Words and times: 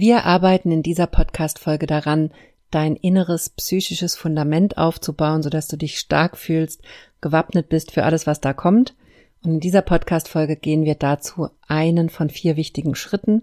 Wir 0.00 0.26
arbeiten 0.26 0.70
in 0.70 0.84
dieser 0.84 1.08
Podcast-Folge 1.08 1.88
daran, 1.88 2.30
dein 2.70 2.94
inneres 2.94 3.50
psychisches 3.50 4.14
Fundament 4.14 4.78
aufzubauen, 4.78 5.42
sodass 5.42 5.66
du 5.66 5.76
dich 5.76 5.98
stark 5.98 6.36
fühlst, 6.36 6.82
gewappnet 7.20 7.68
bist 7.68 7.90
für 7.90 8.04
alles, 8.04 8.24
was 8.24 8.40
da 8.40 8.52
kommt. 8.52 8.94
Und 9.42 9.54
in 9.54 9.58
dieser 9.58 9.82
Podcast-Folge 9.82 10.54
gehen 10.54 10.84
wir 10.84 10.94
dazu 10.94 11.48
einen 11.66 12.10
von 12.10 12.30
vier 12.30 12.54
wichtigen 12.54 12.94
Schritten. 12.94 13.42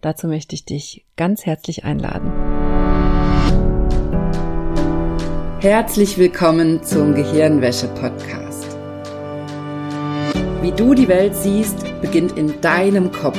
Dazu 0.00 0.26
möchte 0.26 0.56
ich 0.56 0.64
dich 0.64 1.04
ganz 1.16 1.46
herzlich 1.46 1.84
einladen. 1.84 2.32
Herzlich 5.60 6.18
willkommen 6.18 6.82
zum 6.82 7.14
Gehirnwäsche-Podcast. 7.14 8.76
Wie 10.62 10.72
du 10.72 10.94
die 10.94 11.06
Welt 11.06 11.36
siehst, 11.36 11.76
beginnt 12.00 12.36
in 12.36 12.60
deinem 12.60 13.12
Kopf. 13.12 13.38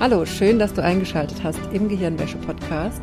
Hallo, 0.00 0.24
schön, 0.24 0.60
dass 0.60 0.72
du 0.72 0.80
eingeschaltet 0.80 1.42
hast 1.42 1.58
im 1.72 1.88
Gehirnwäsche-Podcast. 1.88 3.02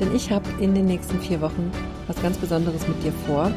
Denn 0.00 0.12
ich 0.12 0.32
habe 0.32 0.44
in 0.60 0.74
den 0.74 0.86
nächsten 0.86 1.20
vier 1.20 1.40
Wochen 1.40 1.70
was 2.08 2.20
ganz 2.20 2.36
Besonderes 2.36 2.88
mit 2.88 3.00
dir 3.04 3.12
vor. 3.12 3.52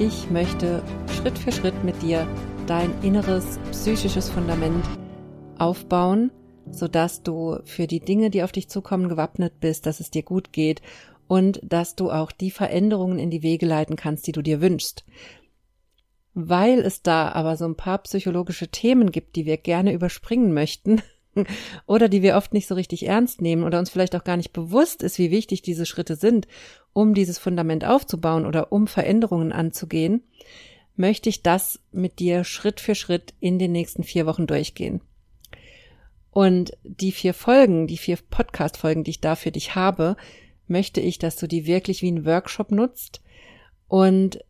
Ich 0.00 0.28
möchte 0.28 0.82
Schritt 1.14 1.38
für 1.38 1.52
Schritt 1.52 1.84
mit 1.84 2.02
dir 2.02 2.26
dein 2.66 2.92
inneres 3.02 3.60
psychisches 3.70 4.28
Fundament 4.30 4.84
aufbauen, 5.58 6.32
sodass 6.68 7.22
du 7.22 7.60
für 7.66 7.86
die 7.86 8.00
Dinge, 8.00 8.30
die 8.30 8.42
auf 8.42 8.50
dich 8.50 8.68
zukommen, 8.68 9.08
gewappnet 9.08 9.60
bist, 9.60 9.86
dass 9.86 10.00
es 10.00 10.10
dir 10.10 10.24
gut 10.24 10.52
geht 10.52 10.82
und 11.28 11.60
dass 11.62 11.94
du 11.94 12.10
auch 12.10 12.32
die 12.32 12.50
Veränderungen 12.50 13.20
in 13.20 13.30
die 13.30 13.44
Wege 13.44 13.66
leiten 13.66 13.94
kannst, 13.94 14.26
die 14.26 14.32
du 14.32 14.42
dir 14.42 14.60
wünschst. 14.60 15.04
Weil 16.34 16.80
es 16.80 17.02
da 17.02 17.30
aber 17.30 17.56
so 17.56 17.64
ein 17.64 17.76
paar 17.76 17.98
psychologische 17.98 18.66
Themen 18.66 19.12
gibt, 19.12 19.36
die 19.36 19.46
wir 19.46 19.56
gerne 19.56 19.92
überspringen 19.92 20.52
möchten, 20.52 21.00
oder 21.86 22.08
die 22.08 22.22
wir 22.22 22.36
oft 22.36 22.52
nicht 22.52 22.66
so 22.66 22.74
richtig 22.74 23.06
ernst 23.06 23.40
nehmen 23.40 23.64
oder 23.64 23.78
uns 23.78 23.90
vielleicht 23.90 24.14
auch 24.16 24.24
gar 24.24 24.36
nicht 24.36 24.52
bewusst 24.52 25.02
ist, 25.02 25.18
wie 25.18 25.30
wichtig 25.30 25.62
diese 25.62 25.86
Schritte 25.86 26.16
sind, 26.16 26.46
um 26.92 27.14
dieses 27.14 27.38
Fundament 27.38 27.84
aufzubauen 27.84 28.46
oder 28.46 28.72
um 28.72 28.86
Veränderungen 28.86 29.52
anzugehen, 29.52 30.22
möchte 30.96 31.28
ich 31.28 31.42
das 31.42 31.80
mit 31.90 32.18
dir 32.18 32.44
Schritt 32.44 32.80
für 32.80 32.94
Schritt 32.94 33.34
in 33.40 33.58
den 33.58 33.72
nächsten 33.72 34.04
vier 34.04 34.26
Wochen 34.26 34.46
durchgehen. 34.46 35.00
Und 36.30 36.72
die 36.82 37.12
vier 37.12 37.34
Folgen, 37.34 37.86
die 37.86 37.98
vier 37.98 38.16
Podcast-Folgen, 38.16 39.04
die 39.04 39.10
ich 39.10 39.20
da 39.20 39.36
für 39.36 39.52
dich 39.52 39.74
habe, 39.74 40.16
möchte 40.66 41.00
ich, 41.00 41.18
dass 41.18 41.36
du 41.36 41.46
die 41.46 41.66
wirklich 41.66 42.02
wie 42.02 42.10
ein 42.10 42.24
Workshop 42.24 42.70
nutzt. 42.70 43.22
Und 43.86 44.42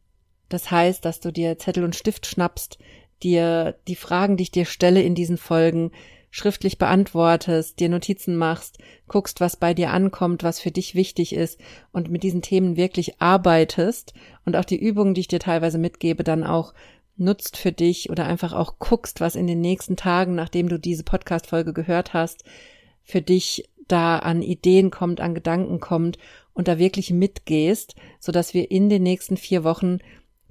das 0.49 0.71
heißt, 0.71 1.05
dass 1.05 1.21
du 1.21 1.33
dir 1.33 1.59
Zettel 1.59 1.83
und 1.83 1.97
Stift 1.97 2.27
schnappst, 2.27 2.79
dir 3.23 3.77
die 3.89 3.97
Fragen, 3.97 4.37
die 4.37 4.45
ich 4.45 4.51
dir 4.51 4.65
stelle 4.65 5.03
in 5.03 5.15
diesen 5.15 5.39
Folgen, 5.39 5.91
schriftlich 6.33 6.79
beantwortest, 6.79 7.79
dir 7.79 7.91
Notizen 7.91 8.37
machst, 8.37 8.79
guckst, 9.07 9.41
was 9.41 9.57
bei 9.57 9.75
dir 9.75 9.91
ankommt, 9.91 10.43
was 10.43 10.61
für 10.61 10.71
dich 10.71 10.95
wichtig 10.95 11.35
ist 11.35 11.61
und 11.93 12.11
mit 12.11 12.23
diesen 12.23 12.41
Themen 12.41 12.77
wirklich 12.77 13.21
arbeitest 13.21 14.15
und 14.47 14.57
auch 14.57 14.65
die 14.65 14.81
Übungen, 14.81 15.13
die 15.13 15.21
ich 15.21 15.29
dir 15.29 15.41
teilweise 15.41 15.77
mitgebe, 15.77 16.25
dann 16.25 16.43
auch 16.43 16.73
nutzt 17.19 17.59
für 17.59 17.71
dich 17.71 18.09
oder 18.09 18.25
einfach 18.25 18.55
auch 18.55 18.79
guckst, 18.79 19.21
was 19.21 19.37
in 19.37 19.47
den 19.47 19.61
nächsten 19.61 19.95
Tagen, 19.95 20.35
nachdem 20.35 20.71
du 20.71 20.79
diese 20.79 21.05
Podcast-Folge 21.05 21.75
gehört 21.75 22.15
hast, 22.15 22.45
für 23.05 23.21
dich 23.21 23.69
da 23.87 24.19
an 24.19 24.41
Ideen 24.41 24.91
kommt, 24.91 25.21
an 25.21 25.35
Gedanken 25.35 25.81
kommt 25.81 26.17
und 26.55 26.67
da 26.67 26.79
wirklich 26.79 27.11
mitgehst, 27.11 27.95
so 28.21 28.33
dass 28.33 28.55
wir 28.55 28.71
in 28.71 28.89
den 28.89 29.03
nächsten 29.03 29.37
vier 29.37 29.65
Wochen 29.65 29.99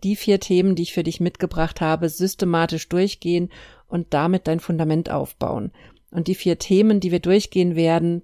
die 0.04 0.16
vier 0.16 0.40
Themen, 0.40 0.76
die 0.76 0.84
ich 0.84 0.94
für 0.94 1.04
dich 1.04 1.20
mitgebracht 1.20 1.82
habe, 1.82 2.10
systematisch 2.10 2.90
durchgehen 2.90 3.50
und 3.88 4.14
damit 4.14 4.48
dein 4.48 4.60
Fundament 4.60 5.10
aufbauen. 5.10 5.72
Und 6.12 6.28
die 6.28 6.36
vier 6.36 6.60
Themen, 6.60 7.00
die 7.00 7.12
wir 7.12 7.20
durchgehen 7.20 7.76
werden, 7.76 8.24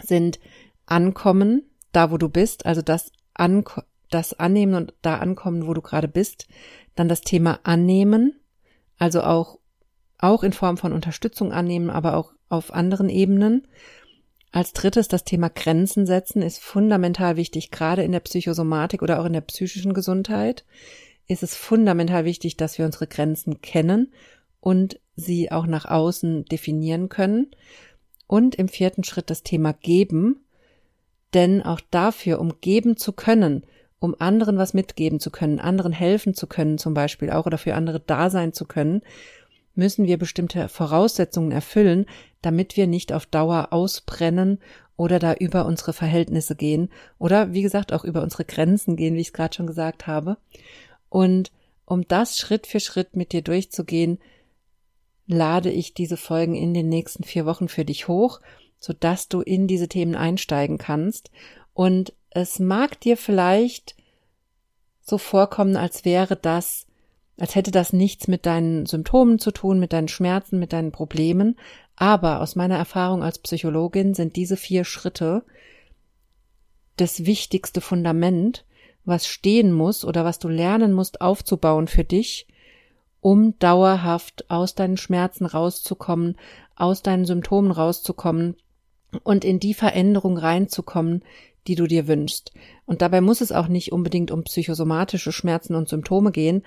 sind 0.00 0.38
Ankommen, 0.86 1.62
da 1.92 2.10
wo 2.10 2.18
du 2.18 2.28
bist, 2.28 2.66
also 2.66 2.82
das, 2.82 3.12
An 3.34 3.64
das 4.10 4.38
Annehmen 4.38 4.74
und 4.74 4.94
da 5.02 5.18
ankommen, 5.18 5.66
wo 5.66 5.74
du 5.74 5.82
gerade 5.82 6.08
bist. 6.08 6.48
Dann 6.94 7.08
das 7.08 7.20
Thema 7.20 7.60
Annehmen, 7.62 8.40
also 8.98 9.22
auch, 9.22 9.58
auch 10.18 10.42
in 10.42 10.52
Form 10.52 10.76
von 10.76 10.92
Unterstützung 10.92 11.52
annehmen, 11.52 11.90
aber 11.90 12.16
auch 12.16 12.32
auf 12.48 12.72
anderen 12.72 13.08
Ebenen. 13.08 13.68
Als 14.50 14.72
drittes 14.72 15.08
das 15.08 15.24
Thema 15.24 15.50
Grenzen 15.50 16.06
setzen 16.06 16.42
ist 16.42 16.60
fundamental 16.60 17.36
wichtig, 17.36 17.70
gerade 17.70 18.02
in 18.02 18.12
der 18.12 18.20
Psychosomatik 18.20 19.02
oder 19.02 19.20
auch 19.20 19.26
in 19.26 19.34
der 19.34 19.42
psychischen 19.42 19.92
Gesundheit 19.92 20.64
ist 21.26 21.42
es 21.42 21.54
fundamental 21.54 22.24
wichtig, 22.24 22.56
dass 22.56 22.78
wir 22.78 22.86
unsere 22.86 23.06
Grenzen 23.06 23.60
kennen 23.60 24.12
und 24.60 24.98
sie 25.14 25.52
auch 25.52 25.66
nach 25.66 25.84
außen 25.84 26.46
definieren 26.46 27.10
können. 27.10 27.48
Und 28.26 28.54
im 28.54 28.68
vierten 28.68 29.04
Schritt 29.04 29.30
das 29.30 29.42
Thema 29.42 29.72
geben, 29.72 30.44
denn 31.34 31.62
auch 31.62 31.80
dafür, 31.90 32.40
um 32.40 32.60
geben 32.60 32.96
zu 32.96 33.12
können, 33.12 33.64
um 34.00 34.14
anderen 34.18 34.58
was 34.58 34.74
mitgeben 34.74 35.20
zu 35.20 35.30
können, 35.30 35.60
anderen 35.60 35.92
helfen 35.92 36.34
zu 36.34 36.46
können 36.46 36.78
zum 36.78 36.94
Beispiel 36.94 37.30
auch 37.30 37.46
oder 37.46 37.58
für 37.58 37.74
andere 37.74 38.00
da 38.00 38.30
sein 38.30 38.52
zu 38.52 38.64
können, 38.64 39.02
müssen 39.78 40.06
wir 40.06 40.18
bestimmte 40.18 40.68
Voraussetzungen 40.68 41.52
erfüllen, 41.52 42.06
damit 42.42 42.76
wir 42.76 42.86
nicht 42.86 43.12
auf 43.12 43.26
Dauer 43.26 43.68
ausbrennen 43.70 44.58
oder 44.96 45.18
da 45.20 45.32
über 45.34 45.64
unsere 45.64 45.92
Verhältnisse 45.92 46.56
gehen 46.56 46.90
oder 47.18 47.52
wie 47.54 47.62
gesagt 47.62 47.92
auch 47.92 48.04
über 48.04 48.22
unsere 48.22 48.44
Grenzen 48.44 48.96
gehen, 48.96 49.14
wie 49.14 49.20
ich 49.20 49.28
es 49.28 49.32
gerade 49.32 49.54
schon 49.54 49.68
gesagt 49.68 50.06
habe. 50.06 50.36
Und 51.08 51.52
um 51.86 52.06
das 52.06 52.36
Schritt 52.36 52.66
für 52.66 52.80
Schritt 52.80 53.16
mit 53.16 53.32
dir 53.32 53.40
durchzugehen, 53.40 54.18
lade 55.26 55.70
ich 55.70 55.94
diese 55.94 56.16
Folgen 56.16 56.56
in 56.56 56.74
den 56.74 56.88
nächsten 56.88 57.22
vier 57.22 57.46
Wochen 57.46 57.68
für 57.68 57.84
dich 57.84 58.08
hoch, 58.08 58.40
sodass 58.80 59.28
du 59.28 59.40
in 59.40 59.68
diese 59.68 59.88
Themen 59.88 60.16
einsteigen 60.16 60.78
kannst. 60.78 61.30
Und 61.72 62.12
es 62.30 62.58
mag 62.58 63.00
dir 63.00 63.16
vielleicht 63.16 63.94
so 65.00 65.18
vorkommen, 65.18 65.76
als 65.76 66.04
wäre 66.04 66.34
das, 66.34 66.87
als 67.38 67.54
hätte 67.54 67.70
das 67.70 67.92
nichts 67.92 68.28
mit 68.28 68.46
deinen 68.46 68.86
Symptomen 68.86 69.38
zu 69.38 69.52
tun, 69.52 69.78
mit 69.78 69.92
deinen 69.92 70.08
Schmerzen, 70.08 70.58
mit 70.58 70.72
deinen 70.72 70.92
Problemen. 70.92 71.56
Aber 71.96 72.40
aus 72.40 72.56
meiner 72.56 72.76
Erfahrung 72.76 73.22
als 73.22 73.38
Psychologin 73.38 74.14
sind 74.14 74.36
diese 74.36 74.56
vier 74.56 74.84
Schritte 74.84 75.44
das 76.96 77.26
wichtigste 77.26 77.80
Fundament, 77.80 78.64
was 79.04 79.26
stehen 79.26 79.72
muss 79.72 80.04
oder 80.04 80.24
was 80.24 80.38
du 80.38 80.48
lernen 80.48 80.92
musst 80.92 81.20
aufzubauen 81.20 81.86
für 81.86 82.04
dich, 82.04 82.46
um 83.20 83.58
dauerhaft 83.58 84.50
aus 84.50 84.74
deinen 84.74 84.96
Schmerzen 84.96 85.46
rauszukommen, 85.46 86.36
aus 86.76 87.02
deinen 87.02 87.24
Symptomen 87.24 87.70
rauszukommen 87.70 88.56
und 89.22 89.44
in 89.44 89.60
die 89.60 89.74
Veränderung 89.74 90.36
reinzukommen, 90.36 91.24
die 91.66 91.74
du 91.74 91.86
dir 91.86 92.08
wünschst. 92.08 92.52
Und 92.86 93.02
dabei 93.02 93.20
muss 93.20 93.40
es 93.40 93.52
auch 93.52 93.68
nicht 93.68 93.92
unbedingt 93.92 94.30
um 94.30 94.44
psychosomatische 94.44 95.32
Schmerzen 95.32 95.74
und 95.74 95.88
Symptome 95.88 96.32
gehen. 96.32 96.62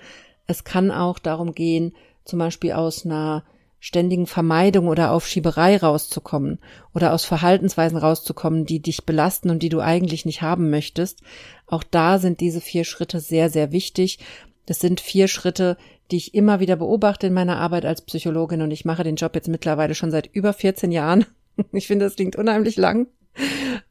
Es 0.46 0.64
kann 0.64 0.90
auch 0.90 1.18
darum 1.18 1.54
gehen, 1.54 1.94
zum 2.24 2.38
Beispiel 2.38 2.72
aus 2.72 3.04
einer 3.04 3.44
ständigen 3.80 4.28
Vermeidung 4.28 4.86
oder 4.86 5.10
Aufschieberei 5.10 5.76
rauszukommen 5.76 6.60
oder 6.94 7.12
aus 7.12 7.24
Verhaltensweisen 7.24 7.98
rauszukommen, 7.98 8.64
die 8.64 8.80
dich 8.80 9.04
belasten 9.04 9.50
und 9.50 9.60
die 9.60 9.70
du 9.70 9.80
eigentlich 9.80 10.24
nicht 10.24 10.40
haben 10.40 10.70
möchtest. 10.70 11.20
Auch 11.66 11.82
da 11.82 12.20
sind 12.20 12.40
diese 12.40 12.60
vier 12.60 12.84
Schritte 12.84 13.18
sehr, 13.18 13.50
sehr 13.50 13.72
wichtig. 13.72 14.20
Das 14.66 14.78
sind 14.78 15.00
vier 15.00 15.26
Schritte, 15.26 15.76
die 16.12 16.16
ich 16.16 16.32
immer 16.32 16.60
wieder 16.60 16.76
beobachte 16.76 17.26
in 17.26 17.32
meiner 17.32 17.56
Arbeit 17.56 17.84
als 17.84 18.02
Psychologin 18.02 18.62
und 18.62 18.70
ich 18.70 18.84
mache 18.84 19.02
den 19.02 19.16
Job 19.16 19.34
jetzt 19.34 19.48
mittlerweile 19.48 19.96
schon 19.96 20.12
seit 20.12 20.30
über 20.32 20.52
14 20.52 20.92
Jahren. 20.92 21.26
Ich 21.72 21.86
finde, 21.86 22.06
das 22.06 22.16
klingt 22.16 22.34
unheimlich 22.36 22.76
lang 22.76 23.08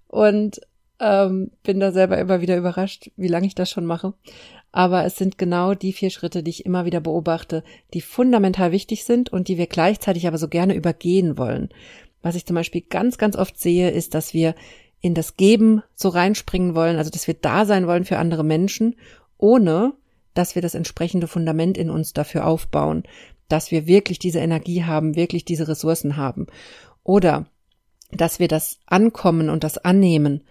und 0.08 0.62
ähm, 1.02 1.52
bin 1.64 1.80
da 1.80 1.92
selber 1.92 2.18
immer 2.20 2.42
wieder 2.42 2.56
überrascht, 2.58 3.10
wie 3.18 3.28
lange 3.28 3.48
ich 3.48 3.56
das 3.56 3.70
schon 3.70 3.86
mache. 3.86 4.14
Aber 4.72 5.04
es 5.04 5.18
sind 5.18 5.38
genau 5.38 5.74
die 5.74 5.92
vier 5.92 6.12
Schritte, 6.12 6.44
die 6.44 6.52
ich 6.52 6.66
immer 6.66 6.86
wieder 6.86 7.02
beobachte, 7.02 7.64
die 7.94 8.02
fundamental 8.02 8.72
wichtig 8.72 9.04
sind 9.04 9.30
und 9.30 9.48
die 9.48 9.58
wir 9.58 9.68
gleichzeitig 9.68 10.28
aber 10.28 10.38
so 10.38 10.48
gerne 10.48 10.76
übergehen 10.76 11.38
wollen. 11.38 11.70
Was 12.22 12.36
ich 12.36 12.46
zum 12.46 12.56
Beispiel 12.56 12.82
ganz, 12.82 13.18
ganz 13.18 13.36
oft 13.36 13.60
sehe, 13.60 13.90
ist, 13.90 14.14
dass 14.14 14.34
wir 14.34 14.56
in 15.02 15.16
das 15.16 15.36
Geben 15.36 15.82
so 15.96 16.10
reinspringen 16.10 16.76
wollen, 16.76 16.98
also 16.98 17.10
dass 17.10 17.28
wir 17.28 17.34
da 17.34 17.66
sein 17.66 17.88
wollen 17.88 18.06
für 18.06 18.20
andere 18.20 18.44
Menschen, 18.44 18.96
ohne 19.38 19.94
dass 20.36 20.56
wir 20.56 20.62
das 20.62 20.76
entsprechende 20.76 21.28
Fundament 21.28 21.78
in 21.78 21.90
uns 21.90 22.14
dafür 22.14 22.46
aufbauen, 22.46 23.04
dass 23.50 23.72
wir 23.72 23.88
wirklich 23.88 24.20
diese 24.20 24.40
Energie 24.40 24.84
haben, 24.84 25.16
wirklich 25.16 25.44
diese 25.44 25.68
Ressourcen 25.68 26.16
haben. 26.16 26.48
Oder 27.04 27.48
dass 28.12 28.40
wir 28.40 28.48
das 28.48 28.80
Ankommen 28.86 29.50
und 29.50 29.64
das 29.64 29.78
Annehmen 29.80 30.44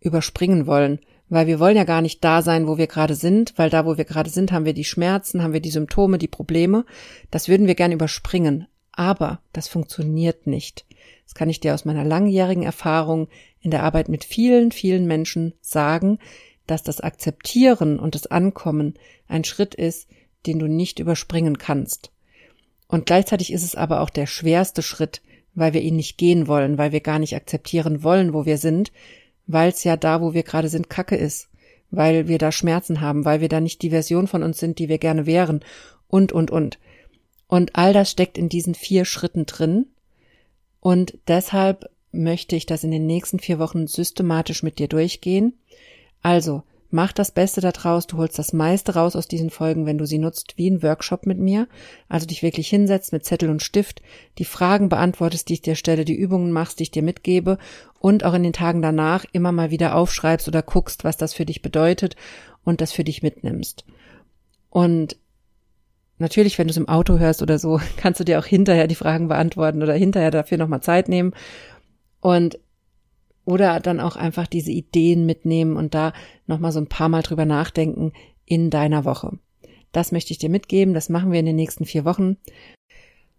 überspringen 0.00 0.66
wollen, 0.66 1.00
weil 1.28 1.46
wir 1.46 1.58
wollen 1.58 1.76
ja 1.76 1.84
gar 1.84 2.02
nicht 2.02 2.22
da 2.22 2.42
sein, 2.42 2.68
wo 2.68 2.78
wir 2.78 2.86
gerade 2.86 3.14
sind, 3.14 3.54
weil 3.56 3.70
da, 3.70 3.84
wo 3.84 3.96
wir 3.96 4.04
gerade 4.04 4.30
sind, 4.30 4.52
haben 4.52 4.64
wir 4.64 4.74
die 4.74 4.84
Schmerzen, 4.84 5.42
haben 5.42 5.52
wir 5.52 5.60
die 5.60 5.70
Symptome, 5.70 6.18
die 6.18 6.28
Probleme. 6.28 6.84
Das 7.30 7.48
würden 7.48 7.66
wir 7.66 7.74
gern 7.74 7.92
überspringen. 7.92 8.68
Aber 8.92 9.40
das 9.52 9.68
funktioniert 9.68 10.46
nicht. 10.46 10.86
Das 11.24 11.34
kann 11.34 11.50
ich 11.50 11.60
dir 11.60 11.74
aus 11.74 11.84
meiner 11.84 12.04
langjährigen 12.04 12.62
Erfahrung 12.62 13.28
in 13.60 13.70
der 13.70 13.82
Arbeit 13.82 14.08
mit 14.08 14.24
vielen, 14.24 14.70
vielen 14.70 15.06
Menschen 15.06 15.54
sagen, 15.60 16.18
dass 16.66 16.82
das 16.82 17.00
Akzeptieren 17.00 17.98
und 17.98 18.14
das 18.14 18.26
Ankommen 18.26 18.94
ein 19.28 19.44
Schritt 19.44 19.74
ist, 19.74 20.08
den 20.46 20.58
du 20.58 20.68
nicht 20.68 20.98
überspringen 20.98 21.58
kannst. 21.58 22.10
Und 22.88 23.06
gleichzeitig 23.06 23.52
ist 23.52 23.64
es 23.64 23.74
aber 23.74 24.00
auch 24.00 24.10
der 24.10 24.26
schwerste 24.26 24.82
Schritt, 24.82 25.20
weil 25.54 25.72
wir 25.72 25.82
ihn 25.82 25.96
nicht 25.96 26.18
gehen 26.18 26.46
wollen, 26.46 26.78
weil 26.78 26.92
wir 26.92 27.00
gar 27.00 27.18
nicht 27.18 27.34
akzeptieren 27.34 28.02
wollen, 28.02 28.32
wo 28.32 28.46
wir 28.46 28.58
sind, 28.58 28.92
weil 29.46 29.70
es 29.70 29.84
ja 29.84 29.96
da, 29.96 30.20
wo 30.20 30.34
wir 30.34 30.42
gerade 30.42 30.68
sind, 30.68 30.90
Kacke 30.90 31.16
ist, 31.16 31.48
weil 31.90 32.28
wir 32.28 32.38
da 32.38 32.52
Schmerzen 32.52 33.00
haben, 33.00 33.24
weil 33.24 33.40
wir 33.40 33.48
da 33.48 33.60
nicht 33.60 33.82
die 33.82 33.90
Version 33.90 34.26
von 34.26 34.42
uns 34.42 34.58
sind, 34.58 34.78
die 34.78 34.88
wir 34.88 34.98
gerne 34.98 35.26
wären 35.26 35.64
und, 36.08 36.32
und, 36.32 36.50
und. 36.50 36.78
Und 37.46 37.76
all 37.76 37.92
das 37.92 38.10
steckt 38.10 38.38
in 38.38 38.48
diesen 38.48 38.74
vier 38.74 39.04
Schritten 39.04 39.46
drin. 39.46 39.86
Und 40.80 41.18
deshalb 41.28 41.90
möchte 42.12 42.56
ich 42.56 42.66
das 42.66 42.84
in 42.84 42.90
den 42.90 43.06
nächsten 43.06 43.38
vier 43.38 43.58
Wochen 43.58 43.86
systematisch 43.86 44.62
mit 44.62 44.78
dir 44.78 44.88
durchgehen. 44.88 45.54
Also, 46.22 46.62
Mach 46.96 47.12
das 47.12 47.30
Beste 47.30 47.60
daraus, 47.60 48.06
du 48.06 48.16
holst 48.16 48.38
das 48.38 48.54
meiste 48.54 48.94
raus 48.94 49.16
aus 49.16 49.28
diesen 49.28 49.50
Folgen, 49.50 49.84
wenn 49.84 49.98
du 49.98 50.06
sie 50.06 50.16
nutzt 50.16 50.54
wie 50.56 50.70
ein 50.70 50.82
Workshop 50.82 51.26
mit 51.26 51.38
mir, 51.38 51.68
also 52.08 52.24
dich 52.24 52.42
wirklich 52.42 52.70
hinsetzt 52.70 53.12
mit 53.12 53.22
Zettel 53.22 53.50
und 53.50 53.62
Stift, 53.62 54.00
die 54.38 54.46
Fragen 54.46 54.88
beantwortest, 54.88 55.50
die 55.50 55.52
ich 55.52 55.60
dir 55.60 55.74
stelle, 55.74 56.06
die 56.06 56.14
Übungen 56.14 56.52
machst, 56.52 56.78
die 56.78 56.84
ich 56.84 56.90
dir 56.90 57.02
mitgebe 57.02 57.58
und 58.00 58.24
auch 58.24 58.32
in 58.32 58.44
den 58.44 58.54
Tagen 58.54 58.80
danach 58.80 59.26
immer 59.32 59.52
mal 59.52 59.70
wieder 59.70 59.94
aufschreibst 59.94 60.48
oder 60.48 60.62
guckst, 60.62 61.04
was 61.04 61.18
das 61.18 61.34
für 61.34 61.44
dich 61.44 61.60
bedeutet 61.60 62.16
und 62.64 62.80
das 62.80 62.92
für 62.92 63.04
dich 63.04 63.22
mitnimmst. 63.22 63.84
Und 64.70 65.18
natürlich, 66.16 66.56
wenn 66.56 66.66
du 66.66 66.70
es 66.70 66.78
im 66.78 66.88
Auto 66.88 67.18
hörst 67.18 67.42
oder 67.42 67.58
so, 67.58 67.78
kannst 67.98 68.20
du 68.20 68.24
dir 68.24 68.38
auch 68.38 68.46
hinterher 68.46 68.86
die 68.86 68.94
Fragen 68.94 69.28
beantworten 69.28 69.82
oder 69.82 69.92
hinterher 69.92 70.30
dafür 70.30 70.56
nochmal 70.56 70.80
Zeit 70.80 71.10
nehmen. 71.10 71.34
Und 72.22 72.58
oder 73.46 73.80
dann 73.80 74.00
auch 74.00 74.16
einfach 74.16 74.46
diese 74.46 74.72
Ideen 74.72 75.24
mitnehmen 75.24 75.76
und 75.76 75.94
da 75.94 76.12
nochmal 76.46 76.72
so 76.72 76.80
ein 76.80 76.88
paar 76.88 77.08
Mal 77.08 77.22
drüber 77.22 77.46
nachdenken 77.46 78.12
in 78.44 78.68
deiner 78.68 79.06
Woche. 79.06 79.38
Das 79.92 80.12
möchte 80.12 80.32
ich 80.32 80.38
dir 80.38 80.50
mitgeben. 80.50 80.92
Das 80.92 81.08
machen 81.08 81.32
wir 81.32 81.40
in 81.40 81.46
den 81.46 81.56
nächsten 81.56 81.86
vier 81.86 82.04
Wochen. 82.04 82.36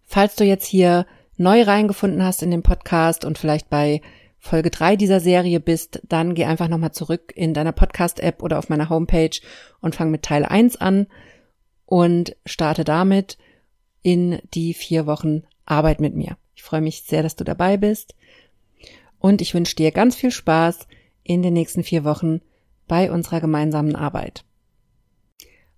Falls 0.04 0.34
du 0.34 0.44
jetzt 0.44 0.66
hier 0.66 1.06
neu 1.36 1.62
reingefunden 1.62 2.24
hast 2.24 2.42
in 2.42 2.50
den 2.50 2.62
Podcast 2.62 3.24
und 3.24 3.38
vielleicht 3.38 3.70
bei 3.70 4.00
Folge 4.40 4.70
drei 4.70 4.96
dieser 4.96 5.20
Serie 5.20 5.60
bist, 5.60 6.00
dann 6.08 6.34
geh 6.34 6.46
einfach 6.46 6.68
nochmal 6.68 6.92
zurück 6.92 7.32
in 7.36 7.54
deiner 7.54 7.72
Podcast-App 7.72 8.42
oder 8.42 8.58
auf 8.58 8.70
meiner 8.70 8.88
Homepage 8.88 9.38
und 9.80 9.94
fang 9.94 10.10
mit 10.10 10.22
Teil 10.22 10.44
eins 10.44 10.76
an 10.76 11.06
und 11.84 12.34
starte 12.46 12.84
damit 12.84 13.36
in 14.02 14.38
die 14.54 14.72
vier 14.74 15.06
Wochen 15.06 15.42
Arbeit 15.66 16.00
mit 16.00 16.14
mir. 16.16 16.38
Ich 16.54 16.62
freue 16.62 16.80
mich 16.80 17.02
sehr, 17.02 17.22
dass 17.22 17.36
du 17.36 17.44
dabei 17.44 17.76
bist 17.76 18.14
und 19.18 19.40
ich 19.40 19.54
wünsche 19.54 19.76
dir 19.76 19.92
ganz 19.92 20.16
viel 20.16 20.30
Spaß 20.30 20.86
in 21.22 21.42
den 21.42 21.54
nächsten 21.54 21.82
vier 21.82 22.04
Wochen 22.04 22.40
bei 22.86 23.10
unserer 23.10 23.40
gemeinsamen 23.40 23.96
Arbeit. 23.96 24.44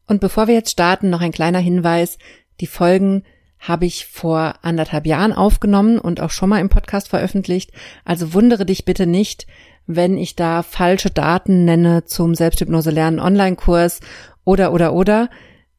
Und 0.06 0.20
bevor 0.20 0.46
wir 0.46 0.54
jetzt 0.54 0.70
starten, 0.70 1.10
noch 1.10 1.20
ein 1.20 1.32
kleiner 1.32 1.58
Hinweis. 1.58 2.18
Die 2.60 2.66
Folgen 2.66 3.24
habe 3.58 3.86
ich 3.86 4.06
vor 4.06 4.54
anderthalb 4.62 5.06
Jahren 5.06 5.32
aufgenommen 5.32 5.98
und 5.98 6.20
auch 6.20 6.30
schon 6.30 6.48
mal 6.48 6.60
im 6.60 6.70
Podcast 6.70 7.08
veröffentlicht. 7.08 7.72
Also 8.04 8.32
wundere 8.32 8.64
dich 8.64 8.84
bitte 8.84 9.06
nicht, 9.06 9.46
wenn 9.86 10.16
ich 10.16 10.34
da 10.34 10.62
falsche 10.62 11.10
Daten 11.10 11.64
nenne 11.64 12.04
zum 12.04 12.34
Selbsthypnose 12.34 12.90
lernen 12.90 13.20
Online-Kurs 13.20 14.00
oder 14.44 14.72
oder 14.72 14.94
oder. 14.94 15.28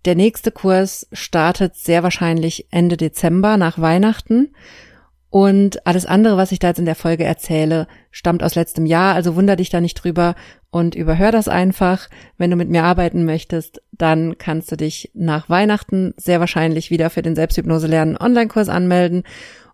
Der 0.05 0.15
nächste 0.15 0.51
Kurs 0.51 1.07
startet 1.11 1.75
sehr 1.75 2.03
wahrscheinlich 2.03 2.67
Ende 2.71 2.97
Dezember 2.97 3.57
nach 3.57 3.79
Weihnachten 3.79 4.53
und 5.31 5.87
alles 5.87 6.05
andere, 6.05 6.35
was 6.35 6.51
ich 6.51 6.59
da 6.59 6.67
jetzt 6.67 6.79
in 6.79 6.85
der 6.85 6.93
Folge 6.93 7.23
erzähle, 7.23 7.87
stammt 8.11 8.43
aus 8.43 8.55
letztem 8.55 8.85
Jahr, 8.85 9.15
also 9.15 9.37
wunder 9.37 9.55
dich 9.55 9.69
da 9.69 9.79
nicht 9.79 9.95
drüber 9.95 10.35
und 10.71 10.93
überhör 10.93 11.31
das 11.31 11.47
einfach. 11.47 12.09
Wenn 12.37 12.51
du 12.51 12.57
mit 12.57 12.67
mir 12.67 12.83
arbeiten 12.83 13.23
möchtest, 13.23 13.81
dann 13.93 14.37
kannst 14.37 14.69
du 14.73 14.75
dich 14.75 15.09
nach 15.13 15.49
Weihnachten 15.49 16.13
sehr 16.17 16.41
wahrscheinlich 16.41 16.91
wieder 16.91 17.09
für 17.09 17.21
den 17.21 17.35
Selbsthypnose 17.35 17.87
lernen 17.87 18.17
Online-Kurs 18.17 18.67
anmelden. 18.67 19.23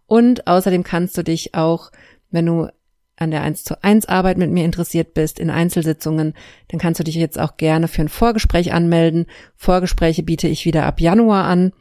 Und 0.06 0.46
außerdem 0.46 0.84
kannst 0.84 1.18
du 1.18 1.24
dich 1.24 1.56
auch, 1.56 1.92
wenn 2.30 2.46
du 2.46 2.68
an 3.16 3.32
der 3.32 3.42
1 3.42 3.64
zu 3.64 3.84
1 3.84 4.06
Arbeit 4.06 4.38
mit 4.38 4.52
mir 4.52 4.64
interessiert 4.64 5.16
bist, 5.16 5.40
in 5.40 5.50
Einzelsitzungen, 5.50 6.36
dann 6.68 6.80
kannst 6.80 7.00
du 7.00 7.04
dich 7.04 7.16
jetzt 7.16 7.40
auch 7.40 7.58
gerne 7.58 7.88
für 7.88 8.04
ein 8.04 8.10
Vorgespräch 8.10 8.74
anmelden. 8.74 9.26
Vorgespräche 9.56 10.22
biete 10.22 10.48
ich 10.48 10.66
wieder 10.66 10.86
ab 10.86 11.02
Januar 11.02 11.46
an. 11.46 11.74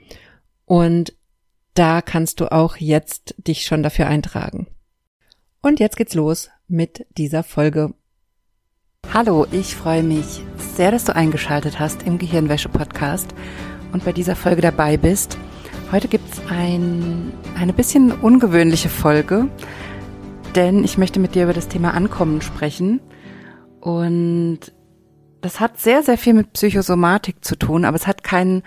Und 0.65 1.13
da 1.77 2.01
kannst 2.01 2.41
du 2.41 2.51
auch 2.51 2.77
jetzt 2.77 3.35
dich 3.39 3.67
schon 3.67 3.83
dafür 3.83 4.07
eintragen. 4.07 4.67
Und 5.61 5.79
jetzt 5.79 5.97
geht's 5.97 6.15
los 6.15 6.49
mit 6.69 7.07
dieser 7.19 7.43
Folge. 7.43 7.93
Hallo, 9.13 9.47
ich 9.53 9.77
freue 9.77 10.03
mich 10.03 10.43
sehr, 10.57 10.91
dass 10.91 11.05
du 11.05 11.15
eingeschaltet 11.15 11.79
hast 11.79 12.03
im 12.05 12.19
Gehirnwäsche-Podcast 12.19 13.29
und 13.93 14.05
bei 14.05 14.13
dieser 14.13 14.37
Folge 14.37 14.63
dabei 14.63 14.97
bist. 14.97 15.37
Heute 15.93 16.09
gibt's 16.09 16.41
ein, 16.49 17.33
eine 17.57 17.73
bisschen 17.75 18.11
ungewöhnliche 18.11 18.89
Folge, 18.89 19.49
denn 20.55 20.83
ich 20.83 20.97
möchte 20.97 21.21
mit 21.21 21.35
dir 21.35 21.45
über 21.45 21.53
das 21.53 21.69
Thema 21.69 21.93
Ankommen 21.93 22.41
sprechen. 22.41 23.01
Und 23.81 24.61
das 25.43 25.61
hat 25.61 25.79
sehr, 25.79 26.03
sehr 26.03 26.17
viel 26.17 26.33
mit 26.33 26.55
Psychosomatik 26.55 27.45
zu 27.45 27.55
tun, 27.55 27.85
aber 27.85 27.97
es 27.97 28.07
hat 28.07 28.25
keinen 28.25 28.63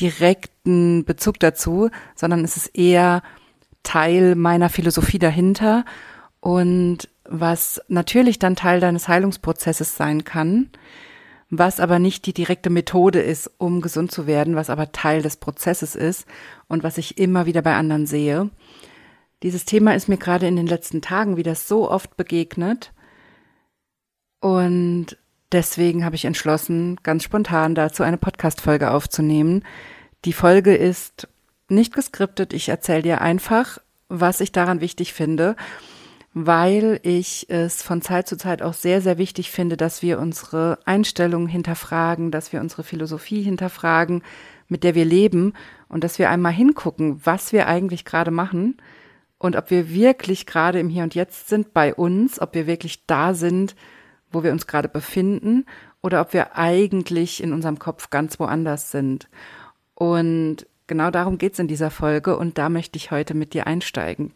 direkten 0.00 1.04
Bezug 1.04 1.40
dazu, 1.40 1.90
sondern 2.14 2.44
es 2.44 2.56
ist 2.56 2.76
eher 2.76 3.22
Teil 3.82 4.34
meiner 4.34 4.68
Philosophie 4.68 5.18
dahinter 5.18 5.84
und 6.40 7.08
was 7.24 7.80
natürlich 7.88 8.38
dann 8.38 8.56
Teil 8.56 8.80
deines 8.80 9.08
Heilungsprozesses 9.08 9.96
sein 9.96 10.24
kann, 10.24 10.70
was 11.50 11.80
aber 11.80 11.98
nicht 11.98 12.26
die 12.26 12.32
direkte 12.32 12.70
Methode 12.70 13.20
ist, 13.20 13.50
um 13.58 13.80
gesund 13.80 14.10
zu 14.10 14.26
werden, 14.26 14.56
was 14.56 14.70
aber 14.70 14.92
Teil 14.92 15.22
des 15.22 15.36
Prozesses 15.36 15.94
ist 15.94 16.26
und 16.68 16.82
was 16.82 16.98
ich 16.98 17.18
immer 17.18 17.46
wieder 17.46 17.62
bei 17.62 17.74
anderen 17.74 18.06
sehe. 18.06 18.50
Dieses 19.42 19.64
Thema 19.64 19.94
ist 19.94 20.08
mir 20.08 20.16
gerade 20.16 20.46
in 20.46 20.56
den 20.56 20.66
letzten 20.66 21.02
Tagen 21.02 21.36
wieder 21.36 21.54
so 21.54 21.90
oft 21.90 22.16
begegnet 22.16 22.92
und 24.40 25.16
deswegen 25.52 26.04
habe 26.04 26.16
ich 26.16 26.24
entschlossen, 26.24 26.96
ganz 27.02 27.22
spontan 27.22 27.74
dazu 27.74 28.02
eine 28.02 28.18
Podcast-Folge 28.18 28.90
aufzunehmen. 28.90 29.64
Die 30.24 30.32
Folge 30.32 30.74
ist 30.74 31.28
nicht 31.68 31.94
geskriptet. 31.94 32.52
Ich 32.52 32.68
erzähle 32.68 33.02
dir 33.02 33.20
einfach, 33.20 33.78
was 34.08 34.40
ich 34.40 34.52
daran 34.52 34.80
wichtig 34.80 35.12
finde, 35.12 35.56
weil 36.32 37.00
ich 37.02 37.46
es 37.48 37.82
von 37.82 38.02
Zeit 38.02 38.28
zu 38.28 38.36
Zeit 38.36 38.62
auch 38.62 38.74
sehr, 38.74 39.00
sehr 39.00 39.18
wichtig 39.18 39.50
finde, 39.50 39.76
dass 39.76 40.02
wir 40.02 40.18
unsere 40.18 40.78
Einstellungen 40.84 41.48
hinterfragen, 41.48 42.30
dass 42.30 42.52
wir 42.52 42.60
unsere 42.60 42.84
Philosophie 42.84 43.42
hinterfragen, 43.42 44.22
mit 44.68 44.84
der 44.84 44.94
wir 44.94 45.04
leben 45.04 45.54
und 45.88 46.04
dass 46.04 46.18
wir 46.18 46.30
einmal 46.30 46.52
hingucken, 46.52 47.20
was 47.24 47.52
wir 47.52 47.68
eigentlich 47.68 48.04
gerade 48.04 48.30
machen 48.30 48.76
und 49.38 49.56
ob 49.56 49.70
wir 49.70 49.90
wirklich 49.90 50.46
gerade 50.46 50.78
im 50.78 50.88
Hier 50.88 51.04
und 51.04 51.14
Jetzt 51.14 51.48
sind 51.48 51.72
bei 51.72 51.94
uns, 51.94 52.40
ob 52.40 52.54
wir 52.54 52.66
wirklich 52.66 53.06
da 53.06 53.34
sind, 53.34 53.74
wo 54.32 54.42
wir 54.42 54.52
uns 54.52 54.66
gerade 54.66 54.88
befinden 54.88 55.64
oder 56.02 56.20
ob 56.20 56.32
wir 56.32 56.56
eigentlich 56.56 57.42
in 57.42 57.52
unserem 57.52 57.78
Kopf 57.78 58.10
ganz 58.10 58.38
woanders 58.38 58.90
sind. 58.90 59.28
Und 59.94 60.66
genau 60.86 61.10
darum 61.10 61.38
geht's 61.38 61.58
in 61.58 61.68
dieser 61.68 61.90
Folge 61.90 62.36
und 62.36 62.58
da 62.58 62.68
möchte 62.68 62.96
ich 62.96 63.10
heute 63.10 63.34
mit 63.34 63.54
dir 63.54 63.66
einsteigen. 63.66 64.32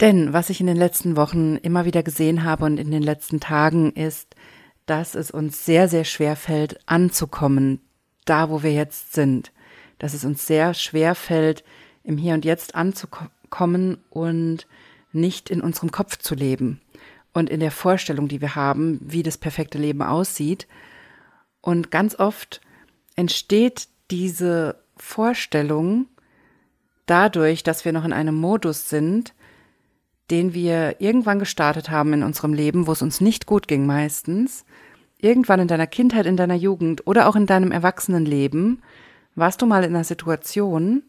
Denn 0.00 0.32
was 0.32 0.50
ich 0.50 0.60
in 0.60 0.66
den 0.66 0.76
letzten 0.76 1.16
Wochen 1.16 1.56
immer 1.56 1.84
wieder 1.84 2.02
gesehen 2.02 2.44
habe 2.44 2.64
und 2.64 2.78
in 2.78 2.90
den 2.90 3.02
letzten 3.02 3.40
Tagen 3.40 3.92
ist, 3.92 4.34
dass 4.84 5.14
es 5.14 5.30
uns 5.30 5.64
sehr, 5.64 5.88
sehr 5.88 6.04
schwer 6.04 6.36
fällt, 6.36 6.78
anzukommen, 6.86 7.80
da 8.24 8.50
wo 8.50 8.62
wir 8.62 8.72
jetzt 8.72 9.14
sind. 9.14 9.52
Dass 9.98 10.14
es 10.14 10.24
uns 10.24 10.46
sehr 10.46 10.74
schwer 10.74 11.14
fällt, 11.14 11.64
im 12.04 12.18
Hier 12.18 12.34
und 12.34 12.44
Jetzt 12.44 12.74
anzukommen 12.74 13.98
und 14.10 14.66
nicht 15.12 15.50
in 15.50 15.62
unserem 15.62 15.90
Kopf 15.90 16.18
zu 16.18 16.34
leben 16.34 16.80
und 17.36 17.50
in 17.50 17.60
der 17.60 17.70
Vorstellung, 17.70 18.28
die 18.28 18.40
wir 18.40 18.54
haben, 18.54 18.98
wie 19.02 19.22
das 19.22 19.36
perfekte 19.36 19.76
Leben 19.76 20.00
aussieht. 20.00 20.66
Und 21.60 21.90
ganz 21.90 22.18
oft 22.18 22.62
entsteht 23.14 23.88
diese 24.10 24.82
Vorstellung 24.96 26.06
dadurch, 27.04 27.62
dass 27.62 27.84
wir 27.84 27.92
noch 27.92 28.06
in 28.06 28.14
einem 28.14 28.36
Modus 28.36 28.88
sind, 28.88 29.34
den 30.30 30.54
wir 30.54 30.98
irgendwann 31.02 31.38
gestartet 31.38 31.90
haben 31.90 32.14
in 32.14 32.22
unserem 32.22 32.54
Leben, 32.54 32.86
wo 32.86 32.92
es 32.92 33.02
uns 33.02 33.20
nicht 33.20 33.44
gut 33.44 33.68
ging 33.68 33.84
meistens, 33.84 34.64
irgendwann 35.18 35.60
in 35.60 35.68
deiner 35.68 35.86
Kindheit, 35.86 36.24
in 36.24 36.38
deiner 36.38 36.54
Jugend 36.54 37.06
oder 37.06 37.28
auch 37.28 37.36
in 37.36 37.44
deinem 37.44 37.70
Erwachsenenleben, 37.70 38.82
warst 39.34 39.60
du 39.60 39.66
mal 39.66 39.84
in 39.84 39.94
einer 39.94 40.04
Situation, 40.04 41.02